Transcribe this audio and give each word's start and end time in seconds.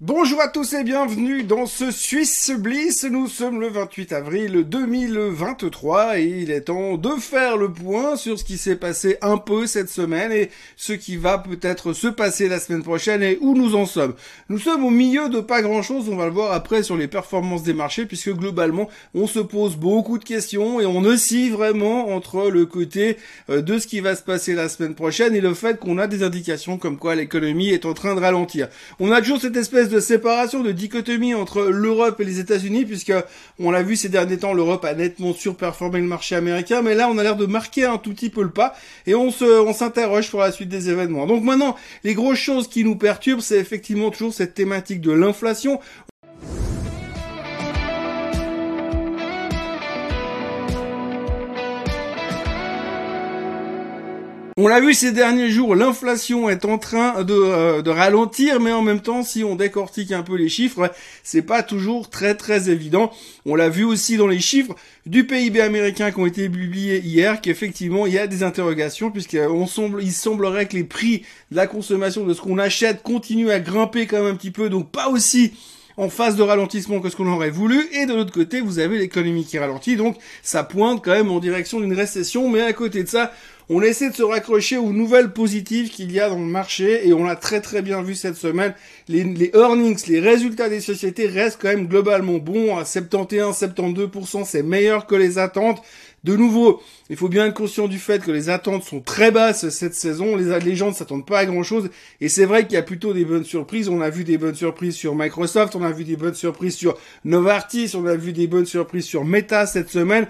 Bonjour 0.00 0.40
à 0.40 0.46
tous 0.46 0.74
et 0.74 0.84
bienvenue 0.84 1.42
dans 1.42 1.66
ce 1.66 1.90
Suisse 1.90 2.52
Bliss. 2.56 3.02
Nous 3.02 3.26
sommes 3.26 3.60
le 3.60 3.66
28 3.66 4.12
avril 4.12 4.62
2023 4.62 6.20
et 6.20 6.24
il 6.24 6.52
est 6.52 6.60
temps 6.60 6.96
de 6.96 7.16
faire 7.18 7.56
le 7.56 7.72
point 7.72 8.14
sur 8.14 8.38
ce 8.38 8.44
qui 8.44 8.58
s'est 8.58 8.76
passé 8.76 9.18
un 9.22 9.38
peu 9.38 9.66
cette 9.66 9.88
semaine 9.88 10.30
et 10.30 10.50
ce 10.76 10.92
qui 10.92 11.16
va 11.16 11.38
peut-être 11.38 11.94
se 11.94 12.06
passer 12.06 12.48
la 12.48 12.60
semaine 12.60 12.84
prochaine 12.84 13.24
et 13.24 13.38
où 13.40 13.56
nous 13.56 13.74
en 13.74 13.86
sommes. 13.86 14.14
Nous 14.48 14.60
sommes 14.60 14.84
au 14.84 14.90
milieu 14.90 15.30
de 15.30 15.40
pas 15.40 15.62
grand 15.62 15.82
chose, 15.82 16.08
on 16.08 16.14
va 16.14 16.26
le 16.26 16.30
voir 16.30 16.52
après 16.52 16.84
sur 16.84 16.96
les 16.96 17.08
performances 17.08 17.64
des 17.64 17.74
marchés 17.74 18.06
puisque 18.06 18.30
globalement 18.30 18.88
on 19.14 19.26
se 19.26 19.40
pose 19.40 19.74
beaucoup 19.74 20.18
de 20.18 20.24
questions 20.24 20.78
et 20.78 20.86
on 20.86 21.02
oscille 21.02 21.50
vraiment 21.50 22.10
entre 22.14 22.50
le 22.50 22.66
côté 22.66 23.16
euh, 23.50 23.62
de 23.62 23.80
ce 23.80 23.88
qui 23.88 23.98
va 23.98 24.14
se 24.14 24.22
passer 24.22 24.54
la 24.54 24.68
semaine 24.68 24.94
prochaine 24.94 25.34
et 25.34 25.40
le 25.40 25.54
fait 25.54 25.80
qu'on 25.80 25.98
a 25.98 26.06
des 26.06 26.22
indications 26.22 26.78
comme 26.78 26.98
quoi 26.98 27.16
l'économie 27.16 27.70
est 27.70 27.84
en 27.84 27.94
train 27.94 28.14
de 28.14 28.20
ralentir. 28.20 28.68
On 29.00 29.10
a 29.10 29.20
toujours 29.20 29.40
cette 29.40 29.56
espèce 29.56 29.87
de 29.90 30.00
séparation, 30.00 30.62
de 30.62 30.72
dichotomie 30.72 31.34
entre 31.34 31.62
l'Europe 31.62 32.20
et 32.20 32.24
les 32.24 32.40
États-Unis, 32.40 32.84
puisque 32.84 33.12
on 33.58 33.70
l'a 33.70 33.82
vu 33.82 33.96
ces 33.96 34.08
derniers 34.08 34.38
temps, 34.38 34.52
l'Europe 34.52 34.84
a 34.84 34.94
nettement 34.94 35.32
surperformé 35.32 36.00
le 36.00 36.06
marché 36.06 36.34
américain, 36.34 36.82
mais 36.82 36.94
là 36.94 37.08
on 37.08 37.18
a 37.18 37.22
l'air 37.22 37.36
de 37.36 37.46
marquer 37.46 37.84
un 37.84 37.98
tout 37.98 38.12
petit 38.12 38.30
peu 38.30 38.42
le 38.42 38.50
pas, 38.50 38.74
et 39.06 39.14
on 39.14 39.30
se, 39.30 39.44
on 39.44 39.72
s'interroge 39.72 40.30
pour 40.30 40.40
la 40.40 40.52
suite 40.52 40.68
des 40.68 40.90
événements. 40.90 41.26
Donc 41.26 41.42
maintenant, 41.42 41.76
les 42.04 42.14
grosses 42.14 42.38
choses 42.38 42.68
qui 42.68 42.84
nous 42.84 42.96
perturbent, 42.96 43.40
c'est 43.40 43.58
effectivement 43.58 44.10
toujours 44.10 44.32
cette 44.32 44.54
thématique 44.54 45.00
de 45.00 45.12
l'inflation. 45.12 45.80
On 54.68 54.70
l'a 54.70 54.80
vu 54.80 54.92
ces 54.92 55.12
derniers 55.12 55.48
jours, 55.48 55.74
l'inflation 55.74 56.50
est 56.50 56.66
en 56.66 56.76
train 56.76 57.24
de, 57.24 57.32
euh, 57.32 57.80
de, 57.80 57.88
ralentir, 57.88 58.60
mais 58.60 58.70
en 58.70 58.82
même 58.82 59.00
temps, 59.00 59.22
si 59.22 59.42
on 59.42 59.56
décortique 59.56 60.12
un 60.12 60.22
peu 60.22 60.36
les 60.36 60.50
chiffres, 60.50 60.92
c'est 61.22 61.40
pas 61.40 61.62
toujours 61.62 62.10
très 62.10 62.34
très 62.34 62.68
évident. 62.68 63.10
On 63.46 63.54
l'a 63.54 63.70
vu 63.70 63.84
aussi 63.84 64.18
dans 64.18 64.26
les 64.26 64.40
chiffres 64.40 64.74
du 65.06 65.26
PIB 65.26 65.62
américain 65.62 66.10
qui 66.10 66.20
ont 66.20 66.26
été 66.26 66.50
publiés 66.50 67.00
hier, 67.00 67.40
qu'effectivement 67.40 68.04
il 68.04 68.12
y 68.12 68.18
a 68.18 68.26
des 68.26 68.42
interrogations, 68.42 69.10
puisqu'il 69.10 69.48
semble, 69.68 70.02
il 70.02 70.12
semblerait 70.12 70.66
que 70.66 70.76
les 70.76 70.84
prix 70.84 71.22
de 71.50 71.56
la 71.56 71.66
consommation 71.66 72.26
de 72.26 72.34
ce 72.34 72.42
qu'on 72.42 72.58
achète 72.58 73.02
continuent 73.02 73.48
à 73.48 73.60
grimper 73.60 74.06
quand 74.06 74.22
même 74.22 74.34
un 74.34 74.36
petit 74.36 74.50
peu, 74.50 74.68
donc 74.68 74.90
pas 74.90 75.08
aussi 75.08 75.54
en 75.96 76.10
phase 76.10 76.36
de 76.36 76.42
ralentissement 76.42 77.00
que 77.00 77.08
ce 77.08 77.16
qu'on 77.16 77.26
aurait 77.26 77.50
voulu, 77.50 77.88
et 77.92 78.04
de 78.04 78.14
l'autre 78.14 78.32
côté, 78.32 78.60
vous 78.60 78.78
avez 78.78 78.98
l'économie 78.98 79.44
qui 79.44 79.58
ralentit, 79.58 79.96
donc 79.96 80.16
ça 80.42 80.62
pointe 80.62 81.02
quand 81.02 81.10
même 81.10 81.30
en 81.30 81.40
direction 81.40 81.80
d'une 81.80 81.94
récession, 81.94 82.48
mais 82.50 82.60
à 82.60 82.72
côté 82.72 83.02
de 83.02 83.08
ça, 83.08 83.32
on 83.70 83.82
essaie 83.82 84.08
de 84.08 84.14
se 84.14 84.22
raccrocher 84.22 84.78
aux 84.78 84.92
nouvelles 84.92 85.32
positives 85.32 85.90
qu'il 85.90 86.10
y 86.10 86.20
a 86.20 86.30
dans 86.30 86.38
le 86.38 86.46
marché 86.46 87.06
et 87.06 87.12
on 87.12 87.24
l'a 87.24 87.36
très 87.36 87.60
très 87.60 87.82
bien 87.82 88.02
vu 88.02 88.14
cette 88.14 88.36
semaine. 88.36 88.74
Les, 89.08 89.50
earnings, 89.54 90.06
les 90.08 90.20
résultats 90.20 90.70
des 90.70 90.80
sociétés 90.80 91.26
restent 91.26 91.58
quand 91.60 91.68
même 91.68 91.86
globalement 91.86 92.38
bons 92.38 92.76
à 92.78 92.84
71-72%, 92.84 94.44
c'est 94.46 94.62
meilleur 94.62 95.06
que 95.06 95.14
les 95.14 95.38
attentes. 95.38 95.82
De 96.24 96.34
nouveau, 96.34 96.82
il 97.10 97.16
faut 97.16 97.28
bien 97.28 97.46
être 97.46 97.54
conscient 97.54 97.86
du 97.86 97.98
fait 97.98 98.24
que 98.24 98.32
les 98.32 98.48
attentes 98.48 98.82
sont 98.82 99.00
très 99.00 99.30
basses 99.30 99.68
cette 99.68 99.94
saison. 99.94 100.34
Les, 100.34 100.58
les 100.60 100.74
gens 100.74 100.88
ne 100.88 100.94
s'attendent 100.94 101.26
pas 101.26 101.38
à 101.38 101.46
grand 101.46 101.62
chose. 101.62 101.90
Et 102.20 102.28
c'est 102.28 102.44
vrai 102.44 102.64
qu'il 102.64 102.74
y 102.74 102.76
a 102.76 102.82
plutôt 102.82 103.12
des 103.12 103.24
bonnes 103.24 103.44
surprises. 103.44 103.88
On 103.88 104.00
a 104.00 104.10
vu 104.10 104.24
des 104.24 104.36
bonnes 104.36 104.56
surprises 104.56 104.96
sur 104.96 105.14
Microsoft, 105.14 105.76
on 105.76 105.82
a 105.84 105.92
vu 105.92 106.02
des 106.02 106.16
bonnes 106.16 106.34
surprises 106.34 106.74
sur 106.74 106.98
Novartis, 107.24 107.92
on 107.94 108.04
a 108.06 108.16
vu 108.16 108.32
des 108.32 108.48
bonnes 108.48 108.66
surprises 108.66 109.04
sur 109.04 109.24
Meta 109.24 109.66
cette 109.66 109.90
semaine. 109.90 110.26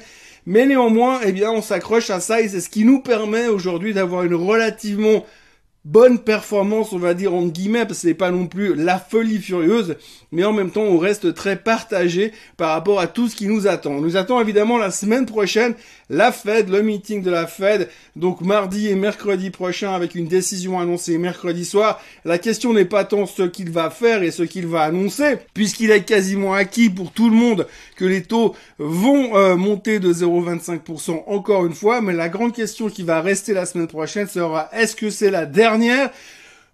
Mais 0.47 0.67
néanmoins, 0.67 1.20
eh 1.25 1.33
bien, 1.33 1.50
on 1.50 1.62
s'accroche 1.62 2.11
à 2.11 2.20
ça 2.20 2.41
et 2.41 2.48
c'est 2.48 2.61
ce 2.61 2.69
qui 2.69 2.84
nous 2.84 3.00
permet 3.00 3.48
aujourd'hui 3.48 3.94
d'avoir 3.94 4.25
une 4.25 4.34
relativement 4.34 5.25
bonne 5.84 6.19
performance, 6.19 6.92
on 6.92 6.98
va 6.98 7.14
dire 7.14 7.34
en 7.34 7.47
guillemets, 7.47 7.86
parce 7.86 8.03
que 8.03 8.08
c'est 8.08 8.14
pas 8.14 8.30
non 8.30 8.47
plus 8.47 8.75
la 8.75 8.98
folie 8.98 9.39
furieuse, 9.39 9.97
mais 10.33 10.45
en 10.45 10.53
même 10.53 10.70
temps, 10.70 10.83
on 10.83 10.98
reste 10.98 11.34
très 11.34 11.56
partagé 11.56 12.33
par 12.56 12.70
rapport 12.70 13.00
à 13.00 13.06
tout 13.06 13.28
ce 13.28 13.36
qui 13.36 13.47
nous 13.47 13.67
attend. 13.67 13.92
On 13.92 14.00
nous 14.00 14.17
attend 14.17 14.41
évidemment 14.41 14.77
la 14.77 14.91
semaine 14.91 15.25
prochaine 15.25 15.75
la 16.11 16.33
Fed, 16.33 16.70
le 16.70 16.83
meeting 16.83 17.23
de 17.23 17.31
la 17.31 17.47
Fed, 17.47 17.89
donc 18.17 18.41
mardi 18.41 18.89
et 18.89 18.95
mercredi 18.95 19.51
prochain 19.51 19.92
avec 19.92 20.14
une 20.14 20.27
décision 20.27 20.80
annoncée 20.80 21.19
mercredi 21.19 21.64
soir. 21.64 22.01
La 22.24 22.39
question 22.39 22.73
n'est 22.73 22.85
pas 22.85 23.05
tant 23.05 23.27
ce 23.27 23.42
qu'il 23.42 23.70
va 23.70 23.91
faire 23.91 24.23
et 24.23 24.30
ce 24.30 24.42
qu'il 24.42 24.67
va 24.67 24.83
annoncer, 24.83 25.36
puisqu'il 25.55 25.91
est 25.91 26.05
quasiment 26.05 26.55
acquis 26.55 26.91
pour 26.91 27.13
tout 27.13 27.29
le 27.29 27.36
monde 27.36 27.67
que 27.96 28.05
les 28.05 28.23
taux 28.23 28.55
vont 28.79 29.36
euh, 29.36 29.57
monter 29.57 29.98
de 29.98 30.13
0,25% 30.13 31.24
encore 31.27 31.67
une 31.67 31.74
fois, 31.74 32.01
mais 32.01 32.13
la 32.13 32.29
grande 32.29 32.55
question 32.55 32.89
qui 32.89 33.02
va 33.02 33.20
rester 33.20 33.52
la 33.52 33.67
semaine 33.67 33.89
prochaine 33.89 34.29
sera 34.29 34.69
est-ce 34.73 34.96
que 34.96 35.11
c'est 35.11 35.30
la 35.30 35.46
dernière 35.46 36.11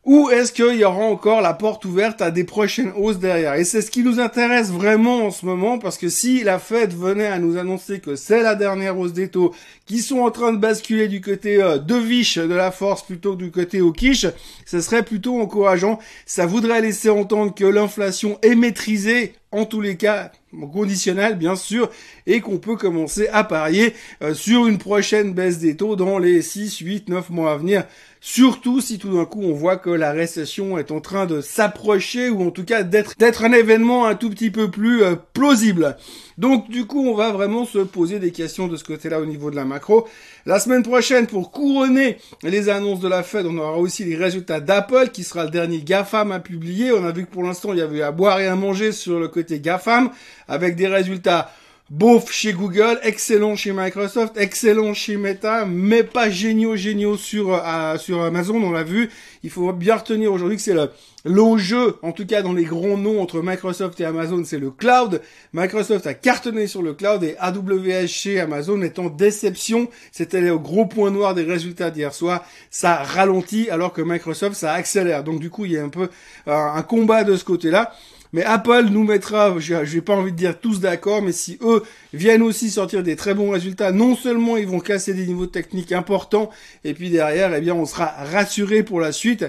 ou 0.05 0.29
est-ce 0.29 0.53
qu'il 0.53 0.77
y 0.77 0.85
aura 0.85 1.03
encore 1.03 1.41
la 1.41 1.55
porte 1.55 1.87
ouverte 1.87 2.21
à 2.21 2.31
des 2.31 2.45
prochaines 2.45 2.93
hausses 2.97 3.19
derrière? 3.19 3.55
Et 3.55 3.65
c'est 3.65 3.81
ce 3.81 3.91
qui 3.91 4.03
nous 4.03 4.21
intéresse 4.21 4.71
vraiment 4.71 5.27
en 5.27 5.31
ce 5.31 5.47
moment, 5.47 5.79
parce 5.79 5.97
que 5.97 6.11
si 6.11 6.45
la 6.45 6.59
Fed 6.59 6.93
venait 6.93 7.27
à 7.27 7.39
nous 7.39 7.57
annoncer 7.57 8.01
que 8.01 8.15
c'est 8.15 8.43
la 8.43 8.55
dernière 8.55 8.99
hausse 8.99 9.15
des 9.15 9.29
taux, 9.29 9.55
qui 9.87 10.01
sont 10.01 10.19
en 10.19 10.31
train 10.31 10.53
de 10.53 10.59
basculer 10.59 11.09
du 11.09 11.23
côté 11.23 11.63
euh, 11.63 11.79
de 11.79 11.95
Viche 11.95 12.37
de 12.37 12.55
la 12.55 12.71
force 12.71 13.03
plutôt 13.03 13.33
que 13.33 13.45
du 13.45 13.51
côté 13.51 13.81
au 13.81 13.93
quiche, 13.93 14.27
ce 14.67 14.81
serait 14.81 15.05
plutôt 15.05 15.41
encourageant. 15.41 15.99
Ça 16.27 16.45
voudrait 16.45 16.83
laisser 16.83 17.09
entendre 17.09 17.55
que 17.55 17.65
l'inflation 17.65 18.39
est 18.43 18.55
maîtrisée, 18.55 19.35
en 19.55 19.65
tous 19.65 19.81
les 19.81 19.97
cas 19.97 20.33
conditionnel 20.73 21.37
bien 21.37 21.57
sûr, 21.57 21.91
et 22.27 22.41
qu'on 22.41 22.59
peut 22.59 22.77
commencer 22.77 23.29
à 23.29 23.45
parier 23.45 23.95
euh, 24.23 24.35
sur 24.35 24.67
une 24.67 24.79
prochaine 24.79 25.33
baisse 25.33 25.59
des 25.59 25.77
taux 25.77 25.97
dans 25.97 26.19
les 26.19 26.43
6, 26.43 26.79
8, 26.79 27.09
9 27.09 27.31
mois 27.31 27.53
à 27.53 27.57
venir. 27.57 27.85
Surtout 28.21 28.81
si 28.81 28.99
tout 28.99 29.15
d'un 29.15 29.27
coup 29.27 29.43
on 29.43 29.53
voit 29.53 29.77
que 29.77 29.91
la 29.91 30.13
récession 30.13 30.79
est 30.79 30.91
en 30.91 31.01
train 31.01 31.27
de 31.27 31.41
s'approcher 31.43 32.31
ou 32.31 32.43
en 32.47 32.51
tout 32.51 32.65
cas 32.65 32.83
d'être 32.83 33.13
d'être 33.19 33.45
un 33.45 33.53
événement 33.53 34.07
un 34.07 34.15
tout 34.15 34.31
petit 34.31 34.51
peu 34.51 34.71
plus 34.71 35.03
euh, 35.03 35.15
plausible. 35.35 35.97
Donc 36.39 36.69
du 36.69 36.87
coup 36.87 37.07
on 37.07 37.15
va 37.15 37.31
vraiment 37.33 37.65
se 37.65 37.79
poser 37.79 38.19
des 38.19 38.33
questions 38.33 38.67
de 38.69 38.77
ce 38.77 38.85
côté-là 38.85 39.21
au 39.21 39.27
niveau 39.27 39.51
de 39.51 39.57
la 39.57 39.65
macro. 39.65 40.09
La 40.47 40.59
semaine 40.59 40.83
prochaine 40.83 41.27
pour 41.27 41.51
couronner 41.51 42.19
les 42.43 42.69
annonces 42.69 43.01
de 43.01 43.09
la 43.09 43.23
Fed, 43.23 43.47
on 43.47 43.57
aura 43.59 43.79
aussi 43.79 44.05
les 44.05 44.17
résultats 44.17 44.61
d'Apple 44.61 45.11
qui 45.13 45.23
sera 45.23 45.45
le 45.45 45.51
dernier 45.51 45.81
GAFAM 45.83 46.33
à 46.33 46.41
publier. 46.41 46.93
On 46.93 47.05
a 47.05 47.13
vu 47.13 47.25
que 47.27 47.31
pour 47.31 47.43
l'instant 47.43 47.73
il 47.73 47.79
y 47.79 47.83
avait 47.83 48.03
à 48.03 48.11
boire 48.11 48.41
et 48.41 48.47
à 48.47 48.57
manger 48.57 48.93
sur 48.93 49.21
le 49.21 49.29
côté 49.29 49.61
GAFAM 49.61 50.11
avec 50.49 50.77
des 50.77 50.89
résultats 50.89 51.51
Bof 51.91 52.33
chez 52.33 52.55
Google, 52.55 52.99
excellent 53.03 53.57
chez 53.57 53.73
Microsoft, 53.73 54.39
excellent 54.39 54.95
chez 54.95 55.19
Meta, 55.19 55.67
mais 55.67 56.03
pas 56.03 56.31
géniaux 56.31 56.77
géniaux 56.77 57.19
sur 57.19 57.53
euh, 57.53 57.99
sur 57.99 58.23
Amazon, 58.23 58.55
on 58.63 58.71
l'a 58.71 58.85
vu. 58.85 59.11
Il 59.43 59.51
faut 59.51 59.71
bien 59.75 59.97
retenir 59.97 60.33
aujourd'hui 60.33 60.57
que 60.57 60.63
c'est 60.63 60.73
le 60.73 60.89
l'enjeu, 61.27 61.97
en 62.01 62.13
tout 62.13 62.25
cas 62.25 62.41
dans 62.41 62.55
les 62.55 62.65
grands 62.65 62.97
noms 62.97 63.21
entre 63.21 63.43
Microsoft 63.43 64.01
et 64.01 64.07
Amazon, 64.07 64.43
c'est 64.47 64.59
le 64.59 64.71
cloud. 64.71 65.21
Microsoft 65.53 66.07
a 66.07 66.15
cartonné 66.15 66.69
sur 66.69 66.81
le 66.81 66.95
cloud 66.95 67.23
et 67.23 67.37
AWS 67.39 68.07
chez 68.07 68.41
Amazon 68.41 68.81
est 68.81 68.99
en 68.99 69.11
déception. 69.11 69.91
C'était 70.11 70.41
le 70.41 70.57
gros 70.57 70.87
point 70.87 71.11
noir 71.11 71.35
des 71.35 71.45
résultats 71.45 71.91
d'hier 71.91 72.15
soir. 72.15 72.47
Ça 72.71 72.95
ralentit 73.03 73.69
alors 73.69 73.93
que 73.93 74.01
Microsoft 74.01 74.57
ça 74.57 74.73
accélère. 74.73 75.23
Donc 75.23 75.39
du 75.39 75.51
coup 75.51 75.67
il 75.67 75.73
y 75.73 75.77
a 75.77 75.85
un 75.85 75.91
peu 75.91 76.09
euh, 76.49 76.51
un 76.51 76.83
combat 76.83 77.25
de 77.25 77.37
ce 77.37 77.45
côté-là. 77.45 77.93
Mais 78.35 78.43
Apple 78.43 78.87
nous 78.91 79.05
mettra, 79.05 79.55
j'ai 79.61 80.01
pas 80.01 80.17
envie 80.17 80.33
de 80.33 80.37
dire 80.37 80.59
tous 80.59 80.81
d'accord, 80.81 81.23
mais 81.23 81.31
si 81.31 81.57
eux 81.63 81.85
viennent 82.13 82.43
aussi 82.43 82.69
sortir 82.69 83.05
des 83.05 83.15
très 83.15 83.33
bons 83.33 83.51
résultats, 83.51 83.93
non 83.93 84.17
seulement 84.17 84.57
ils 84.57 84.67
vont 84.67 84.81
casser 84.81 85.15
des 85.15 85.25
niveaux 85.25 85.47
techniques 85.47 85.93
importants, 85.93 86.51
et 86.83 86.95
puis 86.95 87.11
derrière, 87.11 87.55
eh 87.55 87.61
bien, 87.61 87.77
on 87.77 87.87
sera 87.87 88.07
rassuré 88.07 88.83
pour 88.83 88.99
la 88.99 89.13
suite. 89.13 89.45